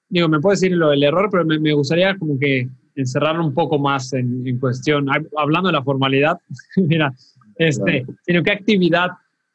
digo, 0.10 0.28
me 0.30 0.40
puedes 0.40 0.60
decir 0.60 0.78
lo 0.78 0.90
del 0.90 1.04
error, 1.04 1.30
pero 1.32 1.46
me, 1.46 1.74
gustaría 1.74 2.16
como 2.18 2.38
que 2.38 2.68
encerrarlo 2.96 3.46
un 3.46 3.54
poco 3.54 3.80
más 3.80 4.14
en, 4.14 4.60
cuestión, 4.60 5.08
hablando 5.36 5.70
de 5.70 5.74
la 5.74 5.84
formalidad, 5.84 6.38
mira, 6.78 7.12
este, 7.56 8.06
sino 8.22 8.44
qué 8.44 8.52
actividad 8.52 9.10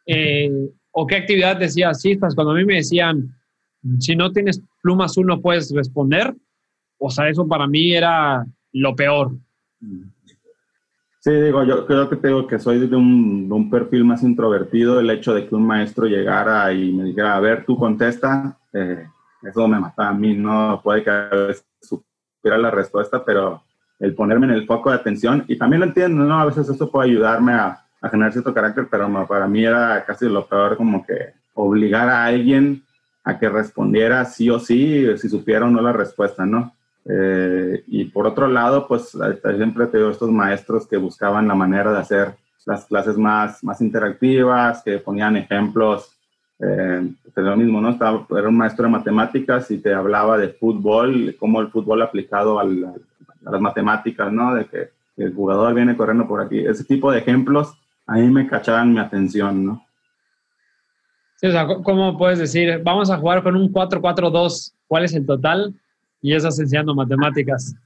eh, 0.06 0.70
o 1.00 1.06
qué 1.06 1.14
actividad 1.14 1.56
decías, 1.56 2.00
sí, 2.00 2.18
cuando 2.18 2.50
a 2.50 2.54
mí 2.54 2.64
me 2.64 2.74
decían, 2.74 3.32
si 4.00 4.16
no 4.16 4.32
tienes 4.32 4.60
pluma 4.82 5.04
azul 5.04 5.28
no 5.28 5.40
puedes 5.40 5.72
responder, 5.72 6.34
o 6.98 7.08
sea, 7.08 7.28
eso 7.28 7.46
para 7.46 7.68
mí 7.68 7.94
era 7.94 8.44
lo 8.72 8.96
peor. 8.96 9.30
Sí, 11.20 11.30
digo, 11.30 11.62
yo 11.62 11.86
creo 11.86 12.10
que 12.10 12.16
tengo 12.16 12.48
que 12.48 12.58
soy 12.58 12.88
de 12.88 12.96
un, 12.96 13.48
de 13.48 13.54
un, 13.54 13.70
perfil 13.70 14.04
más 14.04 14.24
introvertido. 14.24 14.98
El 14.98 15.10
hecho 15.10 15.34
de 15.34 15.46
que 15.46 15.54
un 15.54 15.64
maestro 15.64 16.06
llegara 16.06 16.72
y 16.72 16.92
me 16.92 17.04
dijera, 17.04 17.36
a 17.36 17.40
ver, 17.40 17.64
tú 17.64 17.76
contesta, 17.76 18.58
eh, 18.72 19.06
eso 19.44 19.68
me 19.68 19.78
mataba 19.78 20.08
a 20.08 20.14
mí, 20.14 20.34
no 20.34 20.80
puede 20.82 21.04
que 21.04 21.10
a 21.10 21.28
veces 21.28 21.64
supiera 21.80 22.58
la 22.58 22.72
respuesta, 22.72 23.24
pero 23.24 23.62
el 24.00 24.16
ponerme 24.16 24.46
en 24.46 24.54
el 24.54 24.66
foco 24.66 24.90
de 24.90 24.96
atención, 24.96 25.44
y 25.46 25.56
también 25.56 25.78
lo 25.78 25.86
entiendo, 25.86 26.24
¿no? 26.24 26.40
A 26.40 26.46
veces 26.46 26.68
eso 26.68 26.90
puede 26.90 27.10
ayudarme 27.10 27.52
a, 27.52 27.87
a 28.00 28.08
generar 28.08 28.32
cierto 28.32 28.54
carácter, 28.54 28.86
pero 28.90 29.26
para 29.26 29.46
mí 29.48 29.64
era 29.64 30.04
casi 30.04 30.28
lo 30.28 30.46
peor 30.46 30.76
como 30.76 31.04
que 31.04 31.32
obligar 31.54 32.08
a 32.08 32.24
alguien 32.24 32.82
a 33.24 33.38
que 33.38 33.48
respondiera 33.48 34.24
sí 34.24 34.48
o 34.48 34.58
sí, 34.58 35.06
si 35.16 35.28
supiera 35.28 35.66
o 35.66 35.70
no 35.70 35.82
la 35.82 35.92
respuesta, 35.92 36.46
¿no? 36.46 36.72
Eh, 37.04 37.84
y 37.86 38.04
por 38.04 38.26
otro 38.26 38.48
lado, 38.48 38.86
pues 38.86 39.16
siempre 39.56 39.86
tengo 39.86 40.10
estos 40.10 40.30
maestros 40.30 40.86
que 40.86 40.96
buscaban 40.96 41.48
la 41.48 41.54
manera 41.54 41.92
de 41.92 41.98
hacer 41.98 42.34
las 42.66 42.84
clases 42.84 43.16
más, 43.16 43.64
más 43.64 43.80
interactivas, 43.80 44.82
que 44.82 44.98
ponían 44.98 45.36
ejemplos 45.36 46.14
eh, 46.60 47.10
lo 47.36 47.56
mismo, 47.56 47.80
¿no? 47.80 47.90
Estaba, 47.90 48.26
era 48.30 48.48
un 48.48 48.56
maestro 48.56 48.84
de 48.84 48.90
matemáticas 48.90 49.70
y 49.70 49.78
te 49.78 49.94
hablaba 49.94 50.36
de 50.38 50.48
fútbol, 50.48 51.36
cómo 51.38 51.60
el 51.60 51.68
fútbol 51.68 52.02
aplicado 52.02 52.58
a 52.58 52.64
las 52.64 53.60
matemáticas, 53.60 54.32
¿no? 54.32 54.54
De 54.54 54.66
que 54.66 54.90
el 55.16 55.34
jugador 55.34 55.74
viene 55.74 55.96
corriendo 55.96 56.26
por 56.26 56.40
aquí. 56.40 56.58
Ese 56.58 56.84
tipo 56.84 57.10
de 57.10 57.18
ejemplos 57.18 57.74
a 58.08 58.14
mí 58.14 58.28
me 58.28 58.46
cachaban 58.46 58.92
mi 58.92 58.98
atención, 58.98 59.64
¿no? 59.64 59.86
Sí, 61.36 61.46
o 61.46 61.52
sea, 61.52 61.66
¿cómo 61.66 62.18
puedes 62.18 62.38
decir, 62.38 62.80
vamos 62.82 63.10
a 63.10 63.18
jugar 63.18 63.42
con 63.42 63.54
un 63.54 63.72
4-4-2, 63.72 64.72
¿cuál 64.88 65.04
es 65.04 65.14
el 65.14 65.24
total? 65.24 65.74
Y 66.20 66.34
estás 66.34 66.58
enseñando 66.58 66.94
matemáticas. 66.94 67.76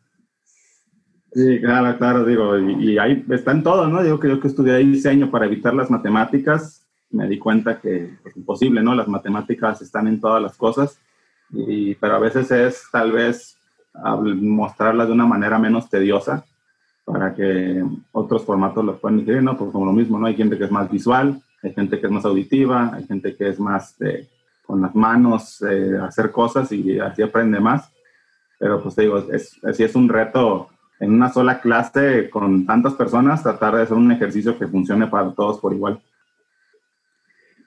Sí, 1.33 1.61
claro, 1.61 1.99
claro, 1.99 2.25
digo, 2.25 2.59
y, 2.59 2.93
y, 2.93 2.99
ahí 2.99 3.25
está 3.31 3.51
en 3.51 3.63
todo, 3.63 3.89
¿no? 3.89 4.03
Digo 4.03 4.21
que 4.21 4.29
yo 4.29 4.41
que 4.41 4.49
estudié 4.49 4.77
diseño 4.77 5.31
para 5.31 5.47
evitar 5.47 5.75
las 5.75 5.91
matemáticas, 5.91 6.87
me 7.11 7.27
di 7.29 7.39
cuenta 7.39 7.81
que 7.81 8.17
es 8.25 8.37
imposible, 8.37 8.83
¿no? 8.83 8.95
Las 8.95 9.09
matemáticas 9.09 9.83
están 9.83 10.07
en 10.07 10.21
todas 10.21 10.41
las 10.41 10.57
cosas, 10.57 10.99
y, 11.51 11.95
pero 11.97 12.15
a 12.15 12.21
veces 12.21 12.51
es 12.51 12.85
tal 12.91 13.13
vez 13.13 13.59
mostrarlas 14.15 15.09
de 15.09 15.13
una 15.13 15.27
manera 15.27 15.59
menos 15.59 15.91
tediosa 15.91 16.47
para 17.05 17.35
que 17.35 17.85
otros 18.13 18.45
formatos 18.45 18.85
lo 18.85 18.99
puedan 18.99 19.25
decir, 19.25 19.43
¿no? 19.43 19.57
Pues 19.57 19.71
como 19.71 19.87
lo 19.87 19.93
mismo, 19.93 20.19
¿no? 20.19 20.27
Hay 20.27 20.35
gente 20.35 20.57
que 20.57 20.65
es 20.65 20.71
más 20.71 20.91
visual, 20.91 21.41
hay 21.63 21.73
gente 21.73 22.01
que 22.01 22.07
es 22.07 22.13
más 22.13 22.25
auditiva, 22.25 22.93
hay 22.95 23.05
gente 23.05 23.37
que 23.37 23.49
es 23.49 23.61
más 23.61 23.97
con 24.67 24.81
las 24.81 24.95
manos 24.95 25.63
eh, 25.63 25.99
hacer 26.01 26.31
cosas 26.31 26.71
y 26.73 26.99
así 26.99 27.23
aprende 27.23 27.61
más. 27.61 27.91
Pero 28.59 28.83
pues 28.83 28.95
te 28.95 29.03
digo, 29.03 29.19
es, 29.19 29.59
así 29.65 29.83
es 29.83 29.95
un 29.95 30.09
reto 30.09 30.69
en 31.01 31.13
una 31.13 31.33
sola 31.33 31.61
clase 31.61 32.31
con 32.31 32.65
tantas 32.65 32.95
personas, 32.95 33.43
tratar 33.43 33.75
de 33.75 33.83
hacer 33.83 33.97
un 33.97 34.13
ejercicio 34.13 34.57
que 34.57 34.69
funcione 34.69 35.09
para 35.09 35.33
todos 35.33 35.59
por 35.59 35.73
igual. 35.73 36.01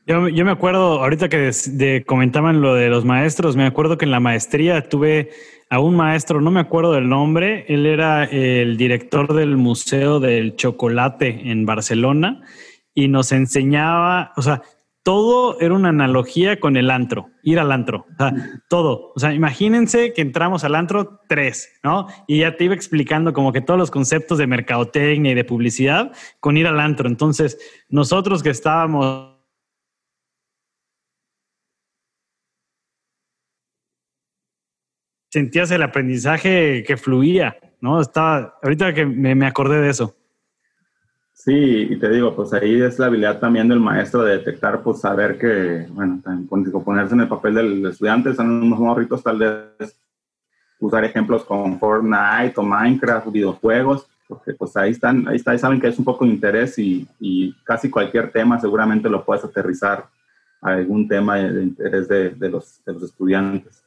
Yo, 0.08 0.22
me 0.22 0.52
acuerdo, 0.52 1.02
ahorita 1.02 1.30
que 1.30 2.04
comentaban 2.06 2.62
lo 2.62 2.76
de 2.76 2.90
los 2.90 3.06
maestros, 3.06 3.56
me 3.56 3.66
acuerdo 3.66 3.98
que 3.98 4.06
en 4.06 4.12
la 4.12 4.20
maestría 4.20 4.88
tuve 4.88 5.32
a 5.72 5.80
un 5.80 5.96
maestro, 5.96 6.42
no 6.42 6.52
me 6.52 6.60
acuerdo 6.60 6.94
del 6.94 7.10
nombre, 7.10 7.66
él 7.70 7.88
era 7.88 8.26
el 8.26 8.78
director 8.78 9.34
del 9.34 9.58
Museo 9.58 10.20
del 10.20 10.56
Chocolate 10.58 11.50
en 11.50 11.66
Barcelona 11.66 12.44
y 12.94 13.08
nos 13.08 13.32
enseñaba, 13.32 14.32
o 14.38 14.44
sea, 14.44 14.62
todo 15.02 15.60
era 15.60 15.74
una 15.74 15.90
analogía 15.90 16.60
con 16.60 16.78
el 16.78 16.92
antro, 16.92 17.32
ir 17.42 17.60
al 17.60 17.72
antro, 17.72 18.06
o 18.14 18.16
sea, 18.18 18.34
todo. 18.70 19.12
O 19.16 19.20
sea, 19.20 19.34
imagínense 19.34 20.14
que 20.14 20.22
entramos 20.22 20.64
al 20.64 20.76
antro 20.76 21.22
tres, 21.28 21.70
¿no? 21.84 22.08
Y 22.28 22.40
ya 22.40 22.58
te 22.58 22.66
iba 22.66 22.76
explicando 22.76 23.34
como 23.34 23.52
que 23.52 23.62
todos 23.62 23.80
los 23.80 23.90
conceptos 23.90 24.38
de 24.38 24.46
mercadotecnia 24.46 25.32
y 25.32 25.36
de 25.36 25.44
publicidad 25.44 26.12
con 26.40 26.58
ir 26.58 26.68
al 26.68 26.80
antro. 26.80 27.08
Entonces, 27.08 27.58
nosotros 27.90 28.44
que 28.44 28.52
estábamos 28.52 29.35
sentías 35.36 35.70
el 35.72 35.84
aprendizaje 35.84 36.82
que 36.88 36.96
fluía, 36.96 37.58
¿no? 37.82 38.00
Estaba, 38.00 38.58
ahorita 38.64 38.94
que 38.94 39.06
me, 39.06 39.46
acordé 39.46 39.82
de 39.82 39.90
eso. 39.90 40.16
Sí, 41.34 41.90
y 41.90 42.00
te 42.00 42.10
digo, 42.10 42.34
pues 42.34 42.54
ahí 42.54 42.82
es 42.82 42.98
la 43.00 43.08
habilidad 43.08 43.38
también 43.38 43.68
del 43.68 43.82
maestro 43.82 44.24
de 44.24 44.38
detectar, 44.38 44.82
pues 44.82 45.02
saber 45.02 45.38
que, 45.38 45.88
bueno, 45.90 46.22
ponerse 46.86 47.16
en 47.16 47.20
el 47.20 47.28
papel 47.28 47.56
del 47.56 47.86
estudiante, 47.86 48.34
son 48.34 48.50
unos 48.50 48.80
morritos, 48.80 49.22
tal 49.22 49.40
vez 49.40 50.00
usar 50.80 51.04
ejemplos 51.04 51.44
con 51.44 51.78
Fortnite 51.80 52.54
o 52.56 52.64
Minecraft, 52.64 53.30
videojuegos, 53.30 54.08
porque 54.30 54.54
pues 54.54 54.78
ahí 54.78 54.92
están, 54.92 55.28
ahí 55.28 55.36
está, 55.36 55.52
ahí 55.52 55.60
saben 55.60 55.82
que 55.82 55.90
es 55.90 56.00
un 56.00 56.06
poco 56.06 56.24
de 56.24 56.32
interés 56.32 56.80
y, 56.80 57.06
casi 57.66 57.90
cualquier 57.90 58.32
tema 58.32 58.58
seguramente 58.58 59.10
lo 59.10 59.26
puedes 59.26 59.44
aterrizar 59.44 60.06
a 60.62 60.70
algún 60.70 61.10
tema 61.10 61.36
de 61.36 61.62
interés 61.62 62.08
de 62.08 62.50
los 62.50 62.80
estudiantes. 62.88 63.85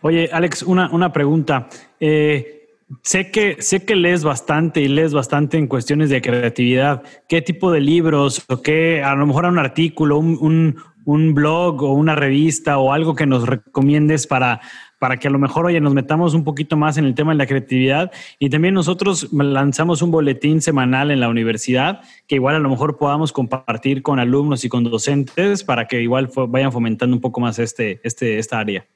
Oye, 0.00 0.28
Alex, 0.32 0.62
una, 0.62 0.90
una 0.90 1.12
pregunta. 1.12 1.68
Eh, 1.98 2.64
sé, 3.02 3.30
que, 3.30 3.56
sé 3.60 3.84
que 3.84 3.96
lees 3.96 4.24
bastante 4.24 4.80
y 4.80 4.88
lees 4.88 5.14
bastante 5.14 5.56
en 5.56 5.66
cuestiones 5.66 6.10
de 6.10 6.20
creatividad. 6.20 7.02
¿Qué 7.28 7.42
tipo 7.42 7.70
de 7.70 7.80
libros 7.80 8.44
o 8.48 8.62
qué, 8.62 9.02
a 9.02 9.14
lo 9.14 9.26
mejor 9.26 9.46
un 9.46 9.58
artículo, 9.58 10.18
un, 10.18 10.76
un, 11.04 11.34
blog 11.34 11.82
o 11.82 11.92
una 11.92 12.14
revista 12.14 12.78
o 12.78 12.92
algo 12.92 13.14
que 13.14 13.26
nos 13.26 13.46
recomiendes 13.46 14.26
para, 14.26 14.60
para 14.98 15.16
que 15.18 15.28
a 15.28 15.30
lo 15.30 15.38
mejor, 15.38 15.66
oye, 15.66 15.80
nos 15.80 15.94
metamos 15.94 16.34
un 16.34 16.44
poquito 16.44 16.76
más 16.76 16.98
en 16.98 17.04
el 17.04 17.14
tema 17.14 17.32
de 17.32 17.38
la 17.38 17.46
creatividad. 17.46 18.12
Y 18.38 18.50
también 18.50 18.74
nosotros 18.74 19.32
lanzamos 19.32 20.02
un 20.02 20.10
boletín 20.10 20.60
semanal 20.60 21.10
en 21.10 21.20
la 21.20 21.28
universidad 21.28 22.02
que 22.26 22.36
igual 22.36 22.56
a 22.56 22.60
lo 22.60 22.68
mejor 22.68 22.98
podamos 22.98 23.32
compartir 23.32 24.02
con 24.02 24.18
alumnos 24.18 24.64
y 24.64 24.68
con 24.68 24.84
docentes 24.84 25.64
para 25.64 25.86
que 25.86 26.02
igual 26.02 26.30
vayan 26.48 26.72
fomentando 26.72 27.16
un 27.16 27.20
poco 27.20 27.40
más 27.40 27.58
este, 27.58 28.00
este, 28.02 28.38
esta 28.38 28.58
área. 28.58 28.86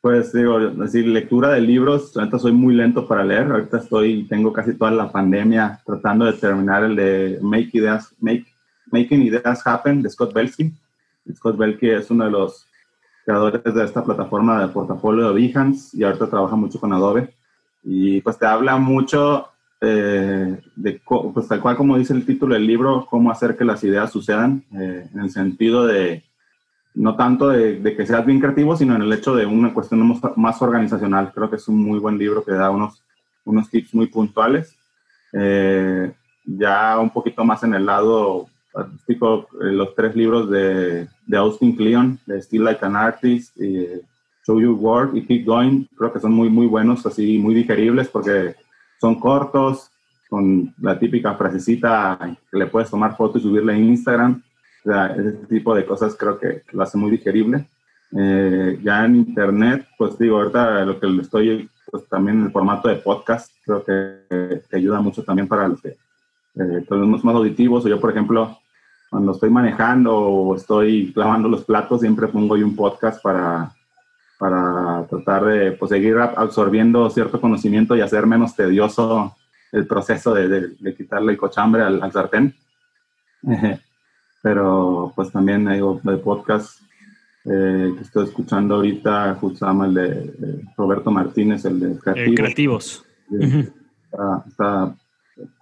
Pues 0.00 0.32
digo, 0.32 0.58
decir, 0.60 1.06
lectura 1.06 1.50
de 1.50 1.62
libros, 1.62 2.14
ahorita 2.16 2.38
soy 2.38 2.52
muy 2.52 2.74
lento 2.74 3.08
para 3.08 3.24
leer, 3.24 3.50
ahorita 3.50 3.78
estoy, 3.78 4.24
tengo 4.28 4.52
casi 4.52 4.74
toda 4.74 4.90
la 4.90 5.10
pandemia 5.10 5.80
tratando 5.86 6.26
de 6.26 6.34
terminar 6.34 6.84
el 6.84 6.94
de 6.94 7.38
Make 7.40 7.70
Ideas, 7.72 8.14
Make, 8.20 8.44
Making 8.92 9.22
Ideas 9.22 9.66
Happen 9.66 10.02
de 10.02 10.10
Scott 10.10 10.34
Belsky. 10.34 10.72
Scott 11.34 11.56
Belsky 11.56 11.88
es 11.88 12.10
uno 12.10 12.26
de 12.26 12.30
los 12.30 12.66
creadores 13.24 13.62
de 13.64 13.84
esta 13.84 14.04
plataforma 14.04 14.60
de 14.60 14.68
portafolio 14.68 15.32
de 15.32 15.34
Behance 15.40 15.96
y 15.96 16.04
ahorita 16.04 16.28
trabaja 16.28 16.54
mucho 16.54 16.78
con 16.78 16.92
Adobe. 16.92 17.34
Y 17.82 18.20
pues 18.20 18.38
te 18.38 18.46
habla 18.46 18.76
mucho 18.76 19.48
eh, 19.80 20.60
de, 20.76 21.00
pues 21.32 21.48
tal 21.48 21.60
cual 21.60 21.76
como 21.76 21.96
dice 21.96 22.12
el 22.12 22.26
título 22.26 22.54
del 22.54 22.66
libro, 22.66 23.06
cómo 23.08 23.30
hacer 23.30 23.56
que 23.56 23.64
las 23.64 23.82
ideas 23.84 24.12
sucedan, 24.12 24.64
eh, 24.78 25.08
en 25.12 25.20
el 25.20 25.30
sentido 25.30 25.86
de, 25.86 26.24
no 26.94 27.16
tanto 27.16 27.48
de, 27.48 27.96
que 27.96 28.06
seas 28.06 28.24
bien 28.24 28.40
creativo, 28.40 28.76
sino 28.76 28.94
en 28.94 29.02
el 29.02 29.12
hecho 29.12 29.34
de 29.34 29.46
una 29.46 29.74
cuestión 29.74 30.20
más 30.36 30.62
organizacional. 30.62 31.32
Creo 31.34 31.50
que 31.50 31.56
es 31.56 31.68
un 31.68 31.82
muy 31.82 31.98
buen 31.98 32.18
libro 32.18 32.44
que 32.44 32.52
da 32.52 32.70
unos, 32.70 33.02
unos 33.44 33.68
tips 33.68 33.94
muy 33.94 34.06
puntuales. 34.06 34.76
Eh, 35.32 36.12
ya 36.44 36.98
un 36.98 37.10
poquito 37.10 37.44
más 37.44 37.62
en 37.64 37.74
el 37.74 37.86
lado 37.86 38.46
artístico, 38.74 39.48
los 39.60 39.94
tres 39.94 40.14
libros 40.14 40.50
de, 40.50 41.08
de 41.26 41.36
Austin 41.36 41.76
Kleon, 41.76 42.18
de 42.26 42.42
Still 42.42 42.64
Like 42.64 42.84
an 42.84 42.96
Artist, 42.96 43.56
y 43.60 43.86
Show 44.46 44.60
Your 44.60 44.74
Work 44.74 45.14
y 45.14 45.24
Keep 45.24 45.46
Going, 45.46 45.84
creo 45.96 46.12
que 46.12 46.20
son 46.20 46.32
muy, 46.32 46.50
muy 46.50 46.66
buenos, 46.66 47.06
así 47.06 47.38
muy 47.38 47.54
digeribles 47.54 48.08
porque 48.08 48.54
son 49.00 49.18
cortos, 49.18 49.90
con 50.28 50.74
la 50.80 50.98
típica 50.98 51.34
frasecita 51.34 52.18
que 52.50 52.58
le 52.58 52.66
puedes 52.66 52.90
tomar 52.90 53.16
foto 53.16 53.38
y 53.38 53.42
subirla 53.42 53.74
en 53.74 53.84
Instagram. 53.84 54.42
O 54.84 54.90
sea, 54.90 55.06
ese 55.06 55.32
tipo 55.48 55.74
de 55.74 55.86
cosas 55.86 56.14
creo 56.14 56.38
que, 56.38 56.62
lo 56.72 56.82
hace 56.82 56.98
muy 56.98 57.10
digerible. 57.10 57.66
Eh, 58.16 58.78
ya 58.82 59.04
en 59.04 59.16
internet, 59.16 59.86
pues 59.98 60.18
digo, 60.18 60.36
ahorita 60.36 60.84
lo 60.84 61.00
que 61.00 61.06
estoy, 61.20 61.68
pues 61.90 62.06
también 62.08 62.44
el 62.44 62.52
formato 62.52 62.88
de 62.88 62.96
podcast, 62.96 63.50
creo 63.64 63.84
que, 63.84 64.62
que 64.68 64.76
ayuda 64.76 65.00
mucho 65.00 65.24
también 65.24 65.48
para 65.48 65.68
los 65.68 65.80
que 65.80 65.88
eh, 65.88 66.84
tenemos 66.88 67.24
más 67.24 67.34
auditivos. 67.34 67.84
O 67.84 67.88
yo, 67.88 67.98
por 67.98 68.10
ejemplo, 68.10 68.58
cuando 69.10 69.32
estoy 69.32 69.50
manejando 69.50 70.16
o 70.16 70.56
estoy 70.56 71.12
lavando 71.14 71.48
los 71.48 71.64
platos, 71.64 72.00
siempre 72.00 72.28
pongo 72.28 72.56
yo 72.56 72.66
un 72.66 72.76
podcast 72.76 73.22
para, 73.22 73.72
para 74.38 75.06
tratar 75.08 75.44
de 75.44 75.72
pues, 75.72 75.90
seguir 75.90 76.18
absorbiendo 76.18 77.08
cierto 77.10 77.40
conocimiento 77.40 77.96
y 77.96 78.00
hacer 78.00 78.26
menos 78.26 78.54
tedioso 78.54 79.34
el 79.72 79.86
proceso 79.86 80.34
de, 80.34 80.48
de, 80.78 80.94
quitarle 80.94 81.32
el 81.32 81.38
cochambre 81.38 81.82
al, 81.82 82.12
sartén. 82.12 82.54
Pero 84.44 85.10
pues 85.16 85.32
también 85.32 85.66
hay 85.68 85.80
de 85.80 86.16
podcast 86.18 86.82
eh, 87.46 87.94
que 87.96 88.02
estoy 88.02 88.26
escuchando 88.26 88.74
ahorita, 88.74 89.38
justo 89.40 89.66
el 89.86 89.94
de, 89.94 90.60
Roberto 90.76 91.10
Martínez, 91.10 91.64
el 91.64 91.80
de 91.80 91.92
eh, 91.92 92.34
Creativos. 92.34 93.06
Está, 94.46 94.94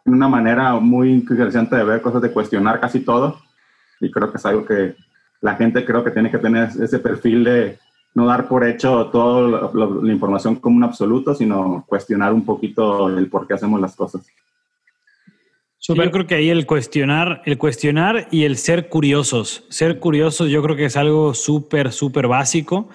en 0.05 0.13
una 0.13 0.27
manera 0.27 0.81
muy 0.81 1.13
interesante 1.13 1.77
de 1.77 1.85
ver 1.85 2.03
cosas, 2.03 2.23
de 2.23 2.33
cuestionar 2.33 2.81
casi 2.81 3.05
todo. 3.05 3.39
Y 4.01 4.11
creo 4.11 4.33
que 4.33 4.39
es 4.39 4.47
algo 4.47 4.65
que 4.65 4.97
la 5.41 5.55
gente 5.55 5.85
creo 5.85 6.03
que 6.03 6.11
tiene 6.11 6.33
que 6.33 6.39
tener 6.39 6.71
ese 6.81 6.99
perfil 6.99 7.45
de 7.45 7.79
no 8.15 8.27
dar 8.27 8.49
por 8.49 8.65
hecho 8.65 9.07
toda 9.13 9.71
la 9.73 10.13
información 10.13 10.57
como 10.57 10.79
un 10.79 10.85
absoluto, 10.85 11.37
sino 11.37 11.85
cuestionar 11.87 12.33
un 12.33 12.45
poquito 12.45 13.17
el 13.17 13.29
por 13.29 13.47
qué 13.47 13.55
hacemos 13.55 13.81
las 13.81 13.95
cosas. 13.95 14.27
Yo 15.89 16.11
creo 16.11 16.27
que 16.27 16.35
ahí 16.37 16.51
el 16.51 16.67
cuestionar, 16.67 17.43
el 17.45 17.59
cuestionar 17.59 18.29
y 18.31 18.45
el 18.45 18.57
ser 18.57 18.89
curiosos. 18.89 19.65
Ser 19.69 19.99
curiosos 19.99 20.49
yo 20.49 20.63
creo 20.63 20.77
que 20.77 20.85
es 20.85 20.97
algo 20.97 21.35
súper, 21.35 21.93
súper 21.93 22.29
básico. 22.29 22.89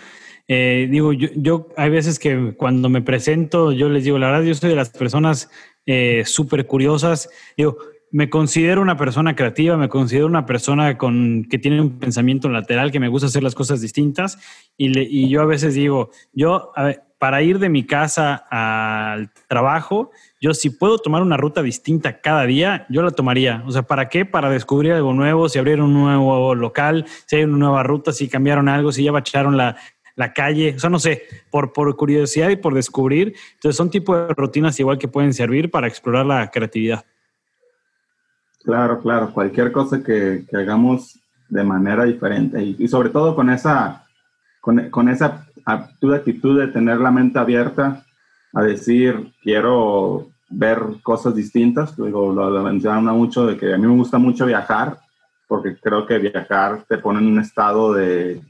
Eh, 0.48 0.88
digo, 0.90 1.12
yo, 1.12 1.28
yo, 1.36 1.68
hay 1.76 1.90
veces 1.90 2.20
que 2.20 2.54
cuando 2.56 2.88
me 2.88 3.02
presento, 3.02 3.74
yo 3.74 3.90
les 3.90 4.06
digo, 4.06 4.18
la 4.18 4.28
verdad, 4.28 4.44
yo 4.44 4.54
soy 4.54 4.70
de 4.70 4.76
las 4.78 4.90
personas 4.90 5.50
eh, 5.86 6.24
súper 6.26 6.66
curiosas. 6.66 7.30
Digo, 7.58 7.78
me 8.12 8.30
considero 8.30 8.82
una 8.82 8.96
persona 8.96 9.36
creativa, 9.36 9.76
me 9.76 9.90
considero 9.90 10.28
una 10.28 10.46
persona 10.46 10.98
con, 10.98 11.46
que 11.50 11.60
tiene 11.60 11.82
un 11.82 12.00
pensamiento 12.00 12.50
lateral, 12.50 12.92
que 12.92 13.00
me 13.00 13.10
gusta 13.10 13.28
hacer 13.28 13.44
las 13.44 13.56
cosas 13.56 13.82
distintas. 13.82 14.38
Y, 14.78 15.30
yo 15.30 15.42
a 15.42 15.46
veces 15.46 15.74
digo, 15.74 16.12
yo 16.32 16.72
para 17.20 17.42
ir 17.42 17.60
de 17.60 17.70
mi 17.70 17.86
casa 17.86 18.46
al 18.50 19.32
trabajo, 19.48 20.12
yo 20.40 20.54
si 20.54 20.70
puedo 20.70 21.00
tomar 21.00 21.22
una 21.22 21.38
ruta 21.38 21.64
distinta 21.64 22.22
cada 22.22 22.44
día, 22.44 22.86
yo 22.90 23.02
la 23.02 23.12
tomaría. 23.12 23.64
O 23.66 23.72
sea, 23.72 23.84
¿para 23.84 24.10
qué? 24.10 24.26
Para 24.26 24.50
descubrir 24.50 24.94
algo 24.94 25.14
nuevo, 25.14 25.50
si 25.50 25.58
abrieron 25.58 25.96
un 25.96 26.04
nuevo 26.04 26.54
local, 26.54 27.06
si 27.26 27.38
hay 27.38 27.44
una 27.44 27.58
nueva 27.58 27.84
ruta, 27.84 28.12
si 28.12 28.28
cambiaron 28.28 28.70
algo, 28.70 28.92
si 28.92 29.04
ya 29.04 29.12
bacharon 29.12 29.58
la, 29.58 29.78
la 30.18 30.34
calle, 30.34 30.74
o 30.76 30.80
sea, 30.80 30.90
no 30.90 31.00
sé, 31.00 31.24
por, 31.52 31.72
por 31.72 31.96
curiosidad 31.96 32.50
y 32.50 32.56
por 32.56 32.74
descubrir. 32.74 33.36
Entonces 33.54 33.78
son 33.78 33.90
tipo 33.90 34.18
de 34.18 34.34
rutinas 34.34 34.80
igual 34.80 34.98
que 34.98 35.08
pueden 35.08 35.34
servir 35.34 35.72
para 35.72 35.88
explorar 35.88 36.26
la 36.26 36.50
creatividad. 36.50 37.06
Claro, 38.68 39.00
claro, 39.00 39.32
cualquier 39.32 39.72
cosa 39.72 40.04
que, 40.04 40.44
hagamos 40.52 41.18
de 41.48 41.64
manera 41.64 42.04
diferente 42.04 42.62
y, 42.62 42.88
sobre 42.90 43.10
todo 43.10 43.34
con 43.34 43.50
esa, 43.50 44.06
con, 44.60 45.08
esa 45.08 45.47
actitud, 45.74 46.14
actitud 46.14 46.60
de 46.60 46.68
tener 46.68 47.00
la 47.00 47.12
mente 47.12 47.40
abierta 47.40 48.04
a 48.54 48.64
decir, 48.64 49.34
quiero 49.42 50.28
ver 50.50 50.80
cosas 51.04 51.36
distintas. 51.36 51.96
Digo, 51.96 52.34
lo, 52.34 52.50
lo 52.50 52.64
menciona 52.64 53.14
mucho 53.14 53.46
de 53.46 53.58
que 53.58 53.74
a 53.74 53.78
mí 53.78 53.86
me 53.86 53.96
gusta 53.96 54.18
mucho 54.18 54.46
viajar 54.46 54.98
porque 55.48 55.78
creo 55.78 56.06
que 56.06 56.20
viajar 56.20 56.84
te 56.88 56.98
pone 56.98 57.20
en 57.20 57.28
un 57.28 57.40
estado 57.40 57.94
de, 57.94 58.42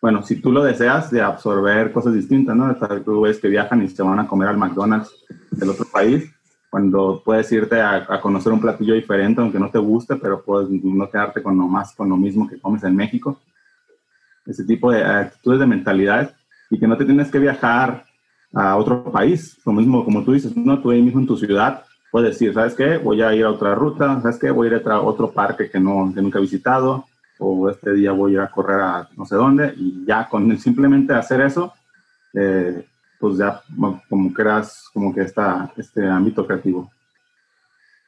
bueno, 0.00 0.22
si 0.22 0.36
tú 0.36 0.52
lo 0.52 0.62
deseas, 0.62 1.10
de 1.10 1.20
absorber 1.20 1.92
cosas 1.92 2.14
distintas, 2.14 2.56
¿no? 2.56 2.74
Tú 3.04 3.22
ves 3.22 3.38
que 3.38 3.48
viajan 3.48 3.82
y 3.82 3.88
se 3.88 4.02
van 4.02 4.20
a 4.20 4.26
comer 4.26 4.48
al 4.48 4.58
McDonald's 4.58 5.12
del 5.50 5.70
otro 5.70 5.86
país 5.92 6.32
cuando 6.70 7.20
puedes 7.22 7.52
irte 7.52 7.80
a, 7.82 8.18
conocer 8.22 8.50
un 8.50 8.60
platillo 8.60 8.94
diferente, 8.94 9.42
aunque 9.42 9.58
no 9.58 9.68
te 9.68 9.78
guste, 9.78 10.16
pero 10.16 10.42
puedes 10.42 10.70
no 10.70 11.10
quedarte 11.10 11.42
con 11.42 11.58
lo 11.58 11.68
más, 11.68 11.94
con 11.94 12.08
lo 12.08 12.16
mismo 12.16 12.48
que 12.48 12.58
comes 12.58 12.82
en 12.84 12.96
México. 12.96 13.38
Ese 14.46 14.64
tipo 14.64 14.90
de 14.90 15.04
actitudes 15.04 15.60
de 15.60 15.66
mentalidad 15.66 16.34
y 16.70 16.78
que 16.78 16.86
no 16.86 16.96
te 16.96 17.04
tienes 17.04 17.30
que 17.30 17.38
viajar 17.38 18.04
a 18.52 18.76
otro 18.76 19.04
país. 19.10 19.58
Lo 19.64 19.72
mismo, 19.72 20.04
como 20.04 20.24
tú 20.24 20.32
dices, 20.32 20.56
no, 20.56 20.80
tú 20.80 20.90
ahí 20.90 21.02
mismo 21.02 21.20
en 21.20 21.26
tu 21.26 21.36
ciudad 21.36 21.84
puedes 22.12 22.34
decir, 22.34 22.52
¿sabes 22.52 22.74
qué? 22.74 22.98
Voy 22.98 23.22
a 23.22 23.34
ir 23.34 23.44
a 23.44 23.50
otra 23.50 23.74
ruta, 23.74 24.20
¿sabes 24.20 24.38
qué? 24.38 24.50
Voy 24.50 24.68
a 24.68 24.76
ir 24.76 24.82
a 24.86 25.00
otro 25.00 25.32
parque 25.32 25.70
que, 25.70 25.80
no, 25.80 26.12
que 26.14 26.20
nunca 26.20 26.38
he 26.38 26.42
visitado, 26.42 27.06
o 27.38 27.70
este 27.70 27.94
día 27.94 28.12
voy 28.12 28.32
a 28.32 28.34
ir 28.34 28.40
a 28.40 28.50
correr 28.50 28.80
a 28.80 29.08
no 29.16 29.24
sé 29.24 29.34
dónde, 29.34 29.72
y 29.76 30.04
ya 30.06 30.28
con 30.28 30.56
simplemente 30.58 31.14
hacer 31.14 31.40
eso, 31.40 31.72
eh, 32.34 32.84
pues 33.18 33.38
ya 33.38 33.62
como 34.08 34.32
creas 34.34 34.90
como 34.92 35.14
que 35.14 35.22
está 35.22 35.72
este 35.76 36.06
ámbito 36.06 36.46
creativo. 36.46 36.90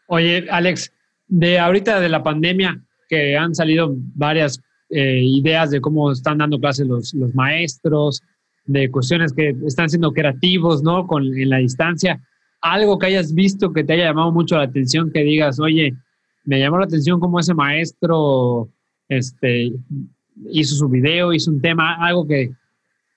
Oye, 0.07 0.47
Alex, 0.51 0.93
de 1.27 1.59
ahorita 1.59 1.99
de 1.99 2.11
la 2.11 2.23
pandemia, 2.23 2.79
que 3.09 3.39
han 3.39 3.55
salido 3.55 3.91
varias 4.15 4.61
eh, 4.97 5.21
ideas 5.21 5.73
de 5.73 5.81
cómo 5.81 6.13
están 6.13 6.39
dando 6.39 6.57
clases 6.61 6.87
los, 6.87 7.13
maestros, 7.35 8.23
de 8.65 8.89
cuestiones 8.93 9.33
que 9.33 9.53
están 9.67 9.89
siendo 9.89 10.13
creativos, 10.13 10.85
¿no? 10.85 11.09
Con, 11.09 11.37
en 11.37 11.51
la 11.51 11.59
distancia. 11.59 12.21
Algo 12.61 12.97
que 12.97 13.07
hayas 13.07 13.35
visto 13.35 13.73
que 13.73 13.83
te 13.83 13.95
haya 13.95 14.05
llamado 14.05 14.31
mucho 14.31 14.57
la 14.57 14.63
atención, 14.63 15.11
que 15.11 15.25
digas, 15.25 15.59
oye, 15.59 15.95
me 16.45 16.61
llamó 16.61 16.79
la 16.79 16.85
atención 16.85 17.19
cómo 17.19 17.41
ese 17.41 17.55
maestro 17.55 18.69
este, 19.09 19.73
hizo 20.53 20.77
su 20.77 20.89
video, 20.89 21.33
hizo 21.33 21.51
un 21.51 21.61
tema, 21.61 21.97
algo 21.97 22.25
que, 22.25 22.53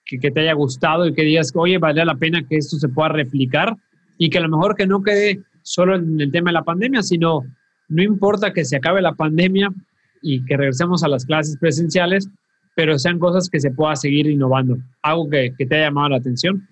que, 0.03 0.31
te 0.31 0.39
haya 0.39 0.53
gustado 0.53 1.05
y 1.05 1.13
que 1.13 1.21
digas, 1.21 1.51
oye, 1.53 1.77
vale 1.77 2.03
la 2.03 2.15
pena 2.15 2.43
que 2.47 2.57
esto 2.57 2.77
se 2.77 2.89
pueda 2.89 3.09
replicar 3.09 3.77
y 4.17 4.31
que 4.31 4.39
a 4.39 4.41
lo 4.41 4.49
mejor 4.49 4.75
que 4.75 4.87
no 4.87 5.03
quede 5.03 5.43
solo 5.61 5.95
en 5.95 6.19
el 6.19 6.31
tema 6.31 6.49
de 6.49 6.55
la 6.55 6.63
pandemia, 6.63 7.03
sino 7.03 7.43
no 7.87 8.01
importa 8.01 8.51
que 8.51 8.65
se 8.65 8.77
acabe 8.77 8.99
la 8.99 9.13
pandemia 9.13 9.69
y 10.21 10.43
que 10.45 10.57
regresemos 10.57 11.03
a 11.03 11.07
las 11.07 11.25
clases 11.25 11.57
presenciales, 11.57 12.29
pero 12.75 12.97
sean 12.99 13.19
cosas 13.19 13.49
que 13.49 13.59
se 13.59 13.71
pueda 13.71 13.95
seguir 13.95 14.27
innovando. 14.27 14.77
Algo 15.01 15.29
que, 15.29 15.53
que 15.57 15.65
te 15.65 15.75
haya 15.75 15.85
llamado 15.85 16.09
la 16.09 16.17
atención. 16.17 16.67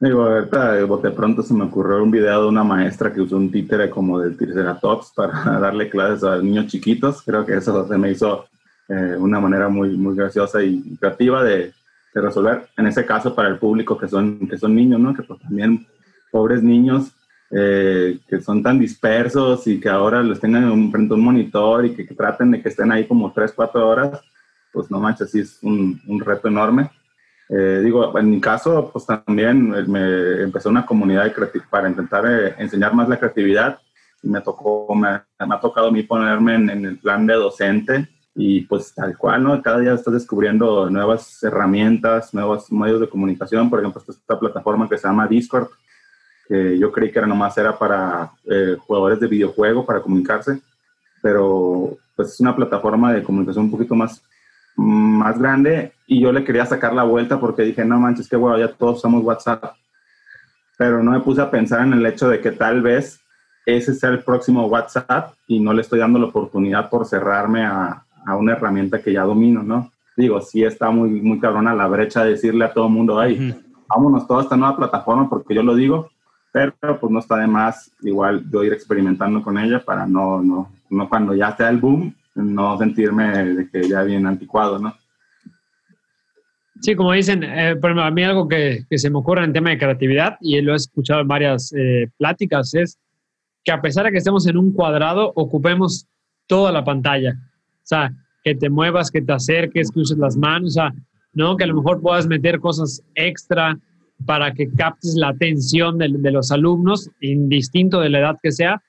Digo, 0.00 0.22
ahorita 0.22 0.72
de 0.74 1.10
pronto 1.10 1.42
se 1.42 1.52
me 1.52 1.64
ocurrió 1.64 2.02
un 2.02 2.10
video 2.10 2.42
de 2.42 2.48
una 2.48 2.64
maestra 2.64 3.12
que 3.12 3.20
usó 3.20 3.36
un 3.36 3.50
títere 3.50 3.90
como 3.90 4.18
del 4.18 4.36
Triceratops 4.36 5.12
para 5.14 5.32
darle 5.60 5.90
clases 5.90 6.24
a 6.24 6.38
niños 6.38 6.68
chiquitos. 6.68 7.22
Creo 7.22 7.44
que 7.44 7.56
eso 7.56 7.86
se 7.86 7.98
me 7.98 8.10
hizo 8.10 8.46
eh, 8.88 9.16
una 9.18 9.40
manera 9.40 9.68
muy, 9.68 9.90
muy 9.96 10.16
graciosa 10.16 10.62
y 10.62 10.96
creativa 10.96 11.44
de, 11.44 11.72
de 12.14 12.20
resolver, 12.20 12.68
en 12.76 12.86
ese 12.86 13.04
caso 13.04 13.34
para 13.34 13.48
el 13.48 13.58
público 13.58 13.98
que 13.98 14.08
son, 14.08 14.48
que 14.48 14.56
son 14.56 14.74
niños, 14.74 14.98
¿no? 15.00 15.14
Que 15.14 15.22
pues 15.22 15.40
también 15.40 15.86
pobres 16.30 16.62
niños 16.62 17.12
eh, 17.50 18.18
que 18.28 18.40
son 18.40 18.62
tan 18.62 18.78
dispersos 18.78 19.66
y 19.66 19.80
que 19.80 19.88
ahora 19.88 20.22
los 20.22 20.38
tengan 20.38 20.90
frente 20.90 21.14
a 21.14 21.16
un 21.16 21.24
monitor 21.24 21.84
y 21.84 21.94
que, 21.94 22.04
traten 22.04 22.52
de 22.52 22.62
que 22.62 22.68
estén 22.68 22.92
ahí 22.92 23.06
como 23.06 23.32
3, 23.32 23.52
4 23.52 23.88
horas, 23.88 24.20
pues 24.72 24.90
no 24.90 25.00
manches, 25.00 25.30
sí 25.30 25.40
es 25.40 25.58
un, 25.62 26.00
un 26.06 26.20
reto 26.20 26.48
enorme. 26.48 26.90
Eh, 27.48 27.80
digo, 27.82 28.16
en 28.16 28.30
mi 28.30 28.40
caso, 28.40 28.90
pues 28.92 29.04
también 29.06 29.70
me 29.90 30.42
empecé 30.42 30.68
una 30.68 30.86
comunidad 30.86 31.32
para 31.68 31.88
intentar 31.88 32.24
eh, 32.26 32.54
enseñar 32.58 32.94
más 32.94 33.08
la 33.08 33.18
creatividad 33.18 33.80
y 34.22 34.28
me 34.28 34.40
tocó, 34.40 34.94
me, 34.94 35.10
me, 35.44 35.54
ha 35.54 35.60
tocado 35.60 35.88
a 35.88 35.90
mí 35.90 36.04
ponerme 36.04 36.54
en, 36.54 36.70
en 36.70 36.84
el 36.84 36.98
plan 36.98 37.26
de 37.26 37.34
docente 37.34 38.08
y 38.34 38.60
pues 38.62 38.94
tal 38.94 39.16
cual, 39.18 39.42
¿no? 39.42 39.60
Cada 39.62 39.80
día 39.80 39.94
estás 39.94 40.14
descubriendo 40.14 40.88
nuevas 40.88 41.42
herramientas, 41.42 42.32
nuevos 42.32 42.70
medios 42.70 43.00
de 43.00 43.08
comunicación. 43.08 43.68
Por 43.68 43.80
ejemplo, 43.80 44.02
esta 44.06 44.38
plataforma 44.38 44.88
que 44.88 44.96
se 44.96 45.08
llama 45.08 45.26
Discord, 45.26 45.68
que 46.50 46.76
yo 46.76 46.90
creí 46.90 47.12
que 47.12 47.20
era 47.20 47.28
nomás 47.28 47.56
era 47.56 47.78
para 47.78 48.32
eh, 48.44 48.76
jugadores 48.84 49.20
de 49.20 49.28
videojuego, 49.28 49.86
para 49.86 50.00
comunicarse, 50.00 50.60
pero 51.22 51.96
pues 52.16 52.30
es 52.30 52.40
una 52.40 52.56
plataforma 52.56 53.12
de 53.12 53.22
comunicación 53.22 53.66
un 53.66 53.70
poquito 53.70 53.94
más, 53.94 54.20
más 54.74 55.38
grande 55.38 55.92
y 56.08 56.20
yo 56.20 56.32
le 56.32 56.42
quería 56.42 56.66
sacar 56.66 56.92
la 56.92 57.04
vuelta 57.04 57.38
porque 57.38 57.62
dije, 57.62 57.84
no 57.84 58.00
manches, 58.00 58.28
que 58.28 58.34
bueno, 58.34 58.58
ya 58.58 58.66
todos 58.66 58.98
usamos 58.98 59.22
WhatsApp. 59.22 59.76
pero 60.76 61.04
no 61.04 61.12
me 61.12 61.20
puse 61.20 61.40
a 61.40 61.52
pensar 61.52 61.82
en 61.82 61.92
el 61.92 62.04
hecho 62.04 62.28
de 62.28 62.40
que 62.40 62.50
tal 62.50 62.82
vez 62.82 63.20
ese 63.64 63.94
sea 63.94 64.10
el 64.10 64.24
próximo 64.24 64.66
WhatsApp 64.66 65.34
y 65.46 65.60
no 65.60 65.72
le 65.72 65.82
estoy 65.82 66.00
dando 66.00 66.18
la 66.18 66.26
oportunidad 66.26 66.90
por 66.90 67.06
cerrarme 67.06 67.64
a, 67.64 68.02
a 68.26 68.36
una 68.36 68.54
herramienta 68.54 69.00
que 69.00 69.12
ya 69.12 69.22
domino, 69.22 69.62
¿no? 69.62 69.92
Digo, 70.16 70.40
sí 70.40 70.64
está 70.64 70.90
muy, 70.90 71.10
muy 71.20 71.38
cabrona 71.38 71.74
la 71.76 71.86
brecha 71.86 72.24
de 72.24 72.30
decirle 72.30 72.64
a 72.64 72.72
todo 72.72 72.86
el 72.86 72.92
mundo, 72.92 73.20
ay, 73.20 73.54
vámonos 73.86 74.26
toda 74.26 74.42
esta 74.42 74.56
nueva 74.56 74.76
plataforma 74.76 75.28
porque 75.28 75.54
yo 75.54 75.62
lo 75.62 75.76
digo, 75.76 76.10
pero 76.52 76.98
pues 76.98 77.12
no 77.12 77.18
está 77.20 77.36
de 77.36 77.46
más 77.46 77.92
igual 78.02 78.44
yo 78.50 78.64
ir 78.64 78.72
experimentando 78.72 79.42
con 79.42 79.58
ella 79.58 79.80
para 79.84 80.06
no, 80.06 80.42
no, 80.42 80.70
no 80.90 81.08
cuando 81.08 81.34
ya 81.34 81.56
sea 81.56 81.68
el 81.68 81.78
boom, 81.78 82.14
no 82.34 82.78
sentirme 82.78 83.44
de 83.44 83.70
que 83.70 83.88
ya 83.88 84.02
viene 84.02 84.28
anticuado, 84.28 84.78
¿no? 84.78 84.94
Sí, 86.80 86.94
como 86.94 87.12
dicen, 87.12 87.42
eh, 87.42 87.78
a 87.82 88.10
mí 88.10 88.24
algo 88.24 88.48
que, 88.48 88.84
que, 88.88 88.98
se 88.98 89.10
me 89.10 89.18
ocurre 89.18 89.44
en 89.44 89.52
tema 89.52 89.68
de 89.68 89.78
creatividad, 89.78 90.38
y 90.40 90.60
lo 90.62 90.72
he 90.72 90.76
escuchado 90.76 91.20
en 91.20 91.28
varias 91.28 91.74
eh, 91.76 92.08
pláticas, 92.16 92.72
es 92.72 92.98
que 93.62 93.72
a 93.72 93.82
pesar 93.82 94.06
de 94.06 94.12
que 94.12 94.18
estemos 94.18 94.46
en 94.46 94.56
un 94.56 94.72
cuadrado, 94.72 95.30
ocupemos 95.34 96.06
toda 96.46 96.72
la 96.72 96.82
pantalla. 96.82 97.32
O 97.32 97.86
sea, 97.86 98.12
que 98.42 98.54
te 98.54 98.70
muevas, 98.70 99.10
que 99.10 99.20
te 99.20 99.32
acerques, 99.32 99.90
que 99.90 100.00
uses 100.00 100.16
las 100.16 100.38
manos, 100.38 100.70
o 100.70 100.80
sea, 100.80 100.94
¿no? 101.34 101.56
Que 101.56 101.64
a 101.64 101.66
lo 101.66 101.76
mejor 101.76 102.00
puedas 102.00 102.26
meter 102.26 102.58
cosas 102.60 103.02
extra 103.14 103.78
para 104.26 104.52
que 104.52 104.70
captes 104.70 105.14
la 105.16 105.28
atención 105.28 105.98
de, 105.98 106.08
los 106.30 106.50
alumnos, 106.50 107.10
indistinto 107.20 108.00
de 108.00 108.10
la 108.10 108.20
edad 108.20 108.36
que 108.42 108.52
sea, 108.52 108.82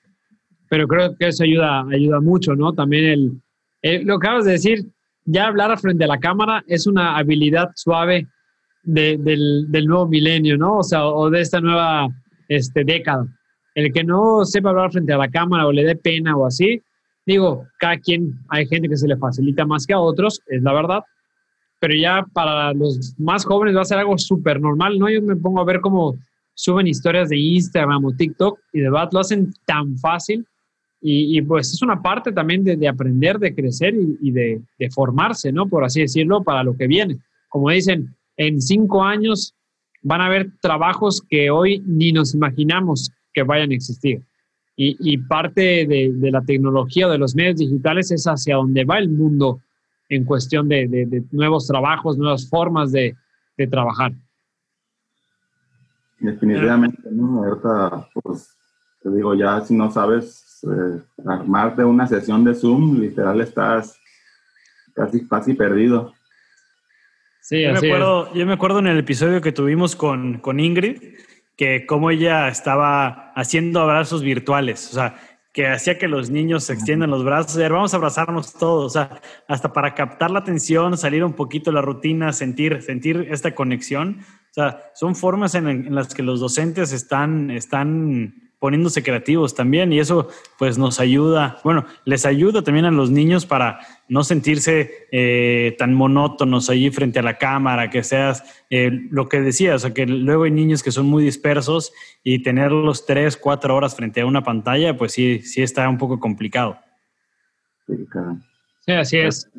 pero 0.68 0.86
creo 0.86 1.16
que 1.16 1.28
eso 1.28 1.44
ayuda, 1.44 1.84
ayuda 1.90 2.20
mucho, 2.20 2.54
¿no? 2.54 2.72
También 2.72 3.40
el, 3.82 4.04
lo 4.06 4.18
que 4.18 4.26
acabas 4.26 4.44
de 4.44 4.52
decir, 4.52 4.86
ya 5.24 5.46
hablar 5.46 5.78
frente 5.78 6.04
a 6.04 6.08
la 6.08 6.18
cámara 6.18 6.64
es 6.66 6.86
una 6.86 7.16
habilidad 7.16 7.70
suave 7.74 8.26
del, 8.82 9.70
del, 9.70 9.86
nuevo 9.86 10.08
milenio, 10.08 10.56
¿no? 10.56 10.78
O 10.78 10.82
sea, 10.82 11.06
o 11.06 11.30
de 11.30 11.40
esta 11.40 11.60
nueva 11.60 12.08
este, 12.48 12.84
década. 12.84 13.26
El 13.74 13.92
que 13.92 14.04
no 14.04 14.44
sepa 14.44 14.70
hablar 14.70 14.92
frente 14.92 15.12
a 15.12 15.18
la 15.18 15.28
cámara 15.28 15.66
o 15.66 15.72
le 15.72 15.84
dé 15.84 15.96
pena 15.96 16.36
o 16.36 16.46
así, 16.46 16.82
digo, 17.24 17.66
cada 17.78 17.98
quien, 17.98 18.32
hay 18.48 18.66
gente 18.66 18.88
que 18.88 18.96
se 18.96 19.08
le 19.08 19.16
facilita 19.16 19.64
más 19.64 19.86
que 19.86 19.94
a 19.94 20.00
otros, 20.00 20.40
es 20.46 20.62
la 20.62 20.72
verdad, 20.72 21.00
pero 21.82 21.94
ya 21.96 22.24
para 22.32 22.72
los 22.72 23.12
más 23.18 23.44
jóvenes 23.44 23.74
va 23.74 23.80
a 23.80 23.84
ser 23.84 23.98
algo 23.98 24.16
súper 24.16 24.60
normal, 24.60 25.00
¿no? 25.00 25.10
Yo 25.10 25.20
me 25.20 25.34
pongo 25.34 25.60
a 25.60 25.64
ver 25.64 25.80
cómo 25.80 26.16
suben 26.54 26.86
historias 26.86 27.28
de 27.28 27.36
Instagram 27.36 28.04
o 28.04 28.12
TikTok 28.12 28.56
y 28.72 28.82
de 28.82 28.88
verdad 28.88 29.08
lo 29.10 29.18
hacen 29.18 29.52
tan 29.66 29.98
fácil 29.98 30.46
y, 31.00 31.42
pues 31.42 31.72
es 31.72 31.82
una 31.82 32.00
parte 32.00 32.30
también 32.30 32.62
de, 32.62 32.86
aprender, 32.86 33.40
de 33.40 33.52
crecer 33.52 33.96
y, 34.20 34.30
de, 34.30 34.62
formarse, 34.94 35.50
¿no? 35.50 35.66
Por 35.66 35.82
así 35.82 36.02
decirlo, 36.02 36.44
para 36.44 36.62
lo 36.62 36.76
que 36.76 36.86
viene. 36.86 37.18
Como 37.48 37.68
dicen, 37.70 38.14
en 38.36 38.62
cinco 38.62 39.02
años 39.02 39.56
van 40.02 40.20
a 40.20 40.26
haber 40.26 40.52
trabajos 40.60 41.20
que 41.28 41.50
hoy 41.50 41.82
ni 41.84 42.12
nos 42.12 42.32
imaginamos 42.32 43.10
que 43.34 43.42
vayan 43.42 43.72
a 43.72 43.74
existir. 43.74 44.22
Y, 44.76 45.18
parte 45.18 45.84
de, 45.88 46.30
la 46.30 46.42
tecnología 46.42 47.08
de 47.08 47.18
los 47.18 47.34
medios 47.34 47.56
digitales 47.56 48.12
es 48.12 48.24
hacia 48.26 48.54
donde 48.54 48.84
va 48.84 48.98
el 48.98 49.08
mundo 49.08 49.58
en 50.14 50.24
cuestión 50.24 50.68
de, 50.68 51.24
nuevos 51.30 51.66
trabajos, 51.66 52.18
nuevas 52.18 52.48
formas 52.48 52.92
de, 52.92 53.16
trabajar. 53.70 54.12
Definitivamente, 56.18 57.00
¿no? 57.12 57.44
Ahorita, 57.44 58.08
pues, 58.12 58.56
te 59.00 59.08
digo, 59.10 59.34
ya 59.36 59.60
si 59.60 59.72
no 59.74 59.88
sabes 59.88 60.64
eh, 60.64 61.00
armar 61.24 61.76
de 61.76 61.84
una 61.84 62.08
sesión 62.08 62.42
de 62.42 62.54
Zoom, 62.54 62.98
literal 62.98 63.40
estás 63.40 63.96
casi, 64.94 65.28
casi 65.28 65.54
perdido. 65.54 66.12
Sí, 67.40 67.62
yo, 67.62 67.70
me 67.70 67.78
acuerdo, 67.78 68.34
yo 68.34 68.46
me 68.46 68.52
acuerdo 68.52 68.80
en 68.80 68.88
el 68.88 68.98
episodio 68.98 69.40
que 69.40 69.52
tuvimos 69.52 69.94
con, 69.94 70.38
con 70.40 70.58
Ingrid, 70.58 71.00
que 71.56 71.86
como 71.86 72.10
ella 72.10 72.48
estaba 72.48 73.32
haciendo 73.36 73.80
abrazos 73.80 74.22
virtuales, 74.22 74.90
o 74.90 74.94
sea, 74.94 75.14
que 75.52 75.66
hacía 75.66 75.98
que 75.98 76.08
los 76.08 76.30
niños 76.30 76.64
se 76.64 76.72
extiendan 76.72 77.10
los 77.10 77.24
brazos, 77.24 77.56
y 77.56 77.68
vamos 77.68 77.92
a 77.92 77.96
abrazarnos 77.98 78.54
todos, 78.54 78.86
o 78.86 78.90
sea, 78.90 79.20
hasta 79.46 79.72
para 79.72 79.94
captar 79.94 80.30
la 80.30 80.38
atención, 80.38 80.96
salir 80.96 81.22
un 81.24 81.34
poquito 81.34 81.70
de 81.70 81.74
la 81.74 81.82
rutina, 81.82 82.32
sentir, 82.32 82.82
sentir 82.82 83.28
esta 83.30 83.54
conexión. 83.54 84.20
O 84.20 84.54
sea, 84.54 84.90
son 84.94 85.14
formas 85.14 85.54
en, 85.54 85.68
en 85.68 85.94
las 85.94 86.14
que 86.14 86.22
los 86.22 86.40
docentes 86.40 86.92
están, 86.92 87.50
están 87.50 88.51
poniéndose 88.62 89.02
creativos 89.02 89.56
también 89.56 89.92
y 89.92 89.98
eso 89.98 90.28
pues 90.56 90.78
nos 90.78 91.00
ayuda, 91.00 91.58
bueno, 91.64 91.84
les 92.04 92.24
ayuda 92.24 92.62
también 92.62 92.84
a 92.84 92.92
los 92.92 93.10
niños 93.10 93.44
para 93.44 93.80
no 94.06 94.22
sentirse 94.22 95.08
eh, 95.10 95.74
tan 95.80 95.92
monótonos 95.94 96.70
allí 96.70 96.88
frente 96.92 97.18
a 97.18 97.22
la 97.22 97.38
cámara, 97.38 97.90
que 97.90 98.04
seas 98.04 98.62
eh, 98.70 99.08
lo 99.10 99.28
que 99.28 99.40
decías, 99.40 99.74
o 99.74 99.78
sea, 99.80 99.92
que 99.92 100.06
luego 100.06 100.44
hay 100.44 100.52
niños 100.52 100.84
que 100.84 100.92
son 100.92 101.06
muy 101.06 101.24
dispersos 101.24 101.92
y 102.22 102.44
tenerlos 102.44 103.04
tres, 103.04 103.36
cuatro 103.36 103.74
horas 103.74 103.96
frente 103.96 104.20
a 104.20 104.26
una 104.26 104.44
pantalla, 104.44 104.96
pues 104.96 105.10
sí, 105.10 105.40
sí 105.40 105.60
está 105.60 105.88
un 105.88 105.98
poco 105.98 106.20
complicado. 106.20 106.78
Sí, 107.88 108.92
así 108.92 109.18
es. 109.18 109.50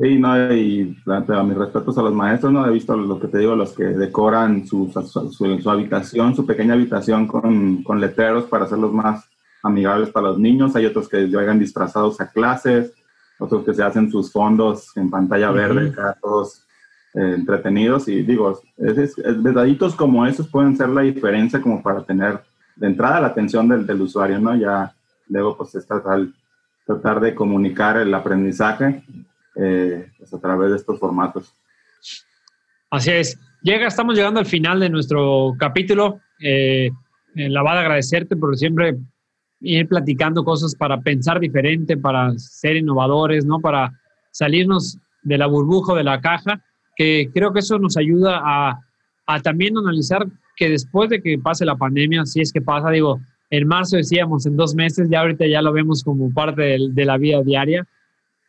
Sí, 0.00 0.18
no, 0.18 0.50
y 0.54 0.96
a 1.06 1.42
mis 1.42 1.58
respetos 1.58 1.98
a 1.98 2.02
los 2.02 2.14
maestros, 2.14 2.50
no 2.50 2.66
he 2.66 2.70
visto 2.70 2.96
lo 2.96 3.20
que 3.20 3.28
te 3.28 3.36
digo, 3.36 3.54
los 3.54 3.74
que 3.74 3.84
decoran 3.84 4.66
su, 4.66 4.90
su, 4.90 5.70
habitación, 5.70 6.34
su 6.34 6.46
pequeña 6.46 6.72
habitación 6.72 7.26
con, 7.26 7.82
con, 7.82 8.00
letreros 8.00 8.44
para 8.44 8.64
hacerlos 8.64 8.94
más 8.94 9.28
amigables 9.62 10.08
para 10.08 10.28
los 10.28 10.38
niños. 10.38 10.74
Hay 10.74 10.86
otros 10.86 11.06
que 11.06 11.26
llegan 11.26 11.58
disfrazados 11.58 12.18
a 12.18 12.30
clases, 12.30 12.94
otros 13.38 13.62
que 13.62 13.74
se 13.74 13.82
hacen 13.82 14.10
sus 14.10 14.32
fondos 14.32 14.96
en 14.96 15.10
pantalla 15.10 15.50
verde, 15.50 15.92
todos 16.22 16.64
eh, 17.12 17.34
entretenidos. 17.36 18.08
Y 18.08 18.22
digo, 18.22 18.58
es, 18.78 19.16
detallitos 19.16 19.94
como 19.94 20.24
esos 20.24 20.48
pueden 20.48 20.78
ser 20.78 20.88
la 20.88 21.02
diferencia 21.02 21.60
como 21.60 21.82
para 21.82 22.02
tener 22.04 22.40
de 22.74 22.86
entrada 22.86 23.20
la 23.20 23.26
atención 23.26 23.68
del, 23.68 23.86
del 23.86 24.00
usuario, 24.00 24.38
¿no? 24.38 24.56
Ya 24.56 24.94
luego 25.28 25.58
pues 25.58 25.74
es 25.74 25.86
tratar, 25.86 26.26
tratar 26.86 27.20
de 27.20 27.34
comunicar 27.34 27.98
el 27.98 28.14
aprendizaje 28.14 29.04
eh, 29.56 30.10
pues, 30.18 30.32
a 30.32 30.40
través 30.40 30.70
de 30.70 30.76
estos 30.76 30.98
formatos. 30.98 31.54
Así 32.90 33.10
es. 33.10 33.38
Llega, 33.62 33.86
estamos 33.86 34.16
llegando 34.16 34.40
al 34.40 34.46
final 34.46 34.80
de 34.80 34.90
nuestro 34.90 35.54
capítulo. 35.58 36.20
Eh, 36.40 36.90
eh, 37.36 37.48
la 37.48 37.62
va 37.62 37.74
a 37.74 37.80
agradecerte 37.80 38.36
por 38.36 38.56
siempre 38.56 38.96
ir 39.60 39.88
platicando 39.88 40.44
cosas 40.44 40.74
para 40.74 41.00
pensar 41.00 41.38
diferente, 41.38 41.96
para 41.96 42.32
ser 42.38 42.76
innovadores, 42.76 43.44
¿no? 43.44 43.60
Para 43.60 43.92
salirnos 44.32 44.98
de 45.22 45.38
la 45.38 45.46
burbuja, 45.46 45.94
de 45.94 46.04
la 46.04 46.20
caja, 46.20 46.62
que 46.96 47.30
creo 47.32 47.52
que 47.52 47.60
eso 47.60 47.78
nos 47.78 47.96
ayuda 47.96 48.40
a, 48.42 48.80
también 49.42 49.76
analizar 49.78 50.26
que 50.56 50.70
después 50.70 51.08
de 51.08 51.22
que 51.22 51.38
pase 51.38 51.64
la 51.64 51.76
pandemia, 51.76 52.24
si 52.26 52.40
es 52.40 52.52
que 52.52 52.60
pasa, 52.60 52.90
digo, 52.90 53.20
en 53.50 53.68
marzo 53.68 53.96
decíamos 53.96 54.44
en 54.46 54.56
dos 54.56 54.74
meses, 54.74 55.08
ya 55.08 55.20
ahorita 55.20 55.46
ya 55.46 55.62
lo 55.62 55.72
vemos 55.72 56.02
como 56.02 56.32
parte 56.32 56.78
de 56.90 57.04
la 57.04 57.16
vida 57.16 57.42
diaria, 57.42 57.86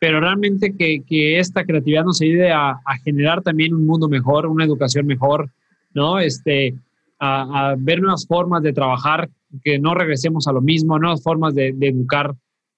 pero 0.02 0.18
realmente 0.18 0.74
que, 0.76 1.04
que 1.06 1.38
esta 1.38 1.64
creatividad 1.64 2.02
nos 2.02 2.20
ayude 2.20 2.50
a, 2.50 2.70
a, 2.70 2.98
generar 3.04 3.40
también 3.40 3.72
un 3.72 3.86
mundo 3.86 4.08
mejor, 4.08 4.48
una 4.48 4.64
educación 4.64 5.06
mejor, 5.06 5.48
¿no? 5.94 6.18
Este, 6.18 6.74
a, 7.20 7.76
ver 7.78 8.00
nuevas 8.02 8.26
formas 8.26 8.64
de 8.64 8.72
trabajar, 8.72 9.30
que 9.62 9.78
no 9.78 9.94
regresemos 9.94 10.48
a 10.48 10.52
lo 10.52 10.60
mismo, 10.60 10.98
nuevas 10.98 11.22
formas 11.22 11.54
de, 11.54 11.72
de 11.72 11.86
educar. 11.86 12.34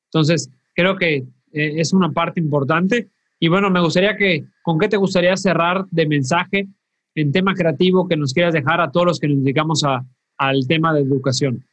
Entonces, 0.08 0.50
creo 0.74 0.96
que 0.96 1.14
eh, 1.14 1.24
es 1.52 1.94
una 1.94 2.12
parte 2.12 2.40
importante. 2.40 3.08
Y 3.40 3.48
bueno, 3.48 3.70
me 3.70 3.80
gustaría 3.80 4.18
que, 4.18 4.44
¿con 4.62 4.78
qué 4.78 4.88
te 4.88 4.98
gustaría 4.98 5.34
cerrar 5.38 5.86
de 5.90 6.06
mensaje 6.06 6.68
en 7.14 7.32
tema 7.32 7.54
creativo 7.54 8.06
que 8.06 8.18
nos 8.18 8.34
quieras 8.34 8.52
dejar 8.52 8.82
a 8.82 8.90
todos 8.90 9.06
los 9.06 9.18
que 9.18 9.28
nos 9.28 9.42
dedicamos 9.42 9.82
a, 9.82 10.04
al 10.36 10.66
tema 10.66 10.92
de 10.92 11.00
educación? 11.00 11.64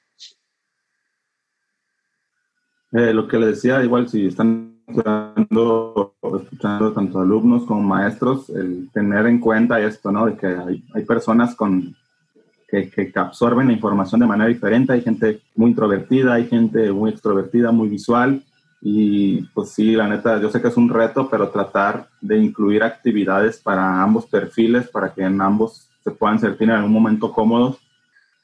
Eh, 2.93 3.13
lo 3.13 3.27
que 3.27 3.37
le 3.37 3.47
decía, 3.47 3.83
igual 3.83 4.07
si 4.07 4.27
están 4.27 4.70
escuchando, 4.91 6.13
escuchando 6.41 6.93
tanto 6.93 7.19
alumnos 7.19 7.63
como 7.63 7.81
maestros, 7.81 8.49
el 8.49 8.89
tener 8.91 9.25
en 9.27 9.39
cuenta 9.39 9.79
esto, 9.79 10.11
¿no? 10.11 10.25
De 10.25 10.37
que 10.37 10.47
hay, 10.47 10.83
hay 10.93 11.03
personas 11.05 11.55
con, 11.55 11.95
que, 12.67 12.89
que, 12.89 13.11
absorben 13.15 13.67
la 13.67 13.73
información 13.73 14.21
de 14.21 14.27
manera 14.27 14.49
diferente, 14.49 14.93
hay 14.93 15.01
gente 15.01 15.41
muy 15.55 15.71
introvertida, 15.71 16.33
hay 16.33 16.47
gente 16.47 16.91
muy 16.91 17.11
extrovertida, 17.11 17.71
muy 17.71 17.89
visual, 17.89 18.43
y 18.81 19.43
pues 19.53 19.69
sí, 19.71 19.91
la 19.91 20.07
neta, 20.07 20.41
yo 20.41 20.49
sé 20.49 20.61
que 20.61 20.69
es 20.69 20.77
un 20.77 20.89
reto, 20.89 21.29
pero 21.29 21.49
tratar 21.49 22.07
de 22.19 22.37
incluir 22.37 22.83
actividades 22.83 23.59
para 23.59 24.01
ambos 24.01 24.25
perfiles, 24.25 24.87
para 24.89 25.13
que 25.13 25.21
en 25.21 25.39
ambos 25.39 25.87
se 26.03 26.11
puedan 26.11 26.39
sentir 26.39 26.69
en 26.69 26.75
algún 26.75 26.93
momento 26.93 27.31
cómodos 27.31 27.77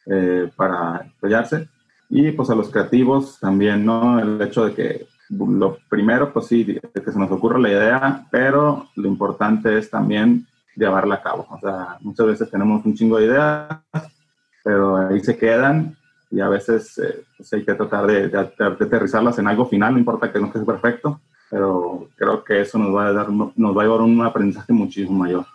eh, 0.05 0.49
para 0.55 0.97
apoyarse. 0.97 1.67
Y 2.09 2.31
pues 2.31 2.49
a 2.51 2.55
los 2.55 2.69
creativos 2.69 3.39
también, 3.39 3.83
¿no? 3.83 4.19
El 4.19 4.39
hecho 4.41 4.65
de 4.65 4.73
que 4.73 5.07
lo 5.29 5.77
primero, 5.89 6.31
pues 6.31 6.47
sí, 6.47 6.65
que 6.65 7.11
se 7.11 7.19
nos 7.19 7.31
ocurra 7.31 7.59
la 7.59 7.69
idea, 7.69 8.27
pero 8.31 8.87
lo 8.95 9.07
importante 9.07 9.77
es 9.77 9.89
también 9.89 10.45
llevarla 10.75 11.15
a 11.15 11.21
cabo. 11.21 11.47
O 11.49 11.59
sea, 11.59 11.97
muchas 12.01 12.27
veces 12.27 12.49
tenemos 12.49 12.85
un 12.85 12.93
chingo 12.93 13.17
de 13.17 13.25
ideas, 13.25 13.79
pero 14.63 14.97
ahí 14.97 15.19
se 15.19 15.37
quedan 15.37 15.95
y 16.29 16.39
a 16.39 16.49
veces 16.49 16.97
eh, 16.97 17.23
pues 17.37 17.51
hay 17.53 17.63
que 17.63 17.73
tratar 17.73 18.05
de, 18.05 18.27
de, 18.27 18.37
aterrizarlas 18.37 19.39
en 19.39 19.47
algo 19.47 19.65
final, 19.65 19.93
no 19.93 19.99
importa 19.99 20.31
que 20.31 20.39
no 20.39 20.51
quede 20.51 20.65
perfecto, 20.65 21.21
pero 21.49 22.09
creo 22.15 22.43
que 22.43 22.61
eso 22.61 22.77
nos 22.77 22.93
va 22.93 23.07
a 23.07 23.13
dar, 23.13 23.29
nos 23.29 23.77
va 23.77 23.81
a 23.81 23.85
llevar 23.85 24.01
un 24.01 24.21
aprendizaje 24.21 24.73
muchísimo 24.73 25.17
mayor. 25.19 25.45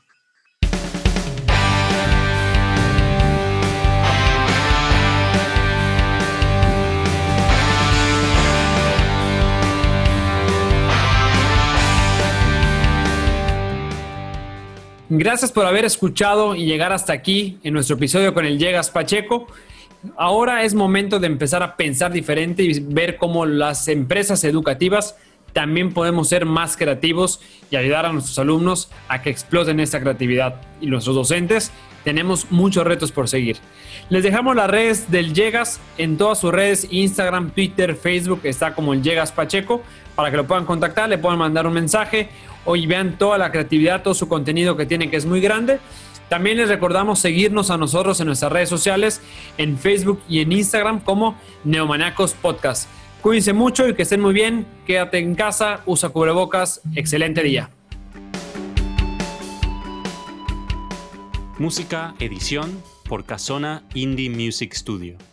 Gracias 15.15 15.53
por 15.53 15.67
haber 15.67 15.85
escuchado 15.85 16.55
y 16.55 16.65
llegar 16.65 16.91
hasta 16.91 17.13
aquí 17.13 17.59
en 17.65 17.75
nuestro 17.75 17.97
episodio 17.97 18.33
con 18.33 18.47
el 18.47 18.59
Llegas 18.59 18.89
Pacheco. 18.89 19.47
Ahora 20.17 20.65
es 20.65 20.73
momento 20.73 21.21
de 21.21 21.27
empezar 21.27 21.63
a 21.63 21.77
pensar 21.77 22.13
diferente 22.13 22.63
y 22.63 22.81
ver 22.81 23.19
cómo 23.19 23.45
las 23.45 23.89
empresas 23.89 24.43
educativas 24.43 25.15
también 25.53 25.93
podemos 25.93 26.31
ser 26.31 26.47
más 26.47 26.79
creativos 26.79 27.41
y 27.71 27.77
ayudar 27.77 28.07
a 28.07 28.13
nuestros 28.15 28.39
alumnos 28.39 28.91
a 29.07 29.21
que 29.21 29.29
exploten 29.29 29.81
esta 29.81 30.01
creatividad. 30.01 30.63
Y 30.81 30.87
nuestros 30.87 31.15
docentes 31.15 31.73
tenemos 32.05 32.51
muchos 32.51 32.87
retos 32.87 33.13
por 33.13 33.29
seguir. 33.29 33.59
Les 34.09 34.22
dejamos 34.22 34.55
las 34.57 34.68
redes 34.68 35.11
del 35.11 35.32
Llegas 35.32 35.80
en 35.96 36.18
todas 36.18 36.38
sus 36.38 36.53
redes, 36.53 36.86
Instagram, 36.90 37.50
Twitter, 37.50 37.94
Facebook, 37.94 38.40
está 38.44 38.74
como 38.74 38.92
el 38.92 39.03
Llegas 39.03 39.32
Pacheco, 39.32 39.82
para 40.14 40.30
que 40.30 40.36
lo 40.36 40.46
puedan 40.46 40.66
contactar, 40.66 41.09
le 41.09 41.18
puedan 41.18 41.38
mandar 41.38 41.66
un 41.66 41.72
mensaje 41.72 42.28
o 42.64 42.72
vean 42.72 43.16
toda 43.18 43.38
la 43.38 43.50
creatividad, 43.50 44.03
todo 44.03 44.14
su 44.14 44.28
contenido 44.28 44.76
que 44.76 44.86
tiene, 44.86 45.09
que 45.11 45.16
es 45.16 45.26
muy 45.26 45.40
grande. 45.40 45.78
También 46.28 46.57
les 46.57 46.68
recordamos 46.68 47.18
seguirnos 47.18 47.70
a 47.70 47.76
nosotros 47.76 48.20
en 48.20 48.26
nuestras 48.26 48.53
redes 48.53 48.68
sociales, 48.68 49.20
en 49.59 49.78
Facebook 49.78 50.20
y 50.28 50.40
en 50.40 50.53
Instagram 50.53 51.00
como 51.00 51.36
Neomaniacos 51.64 52.34
Podcast. 52.34 52.88
Cuídense 53.20 53.53
mucho 53.53 53.88
y 53.88 53.94
que 53.94 54.03
estén 54.03 54.20
muy 54.20 54.32
bien. 54.32 54.66
Quédate 54.86 55.18
en 55.18 55.34
casa, 55.34 55.80
usa 55.86 56.09
cubrebocas. 56.09 56.80
Excelente 56.94 57.42
día. 57.42 57.70
Música, 61.59 62.14
edición 62.18 62.82
por 63.13 63.27
Casona 63.27 63.83
Indie 63.93 64.31
Music 64.31 64.73
Studio. 64.73 65.32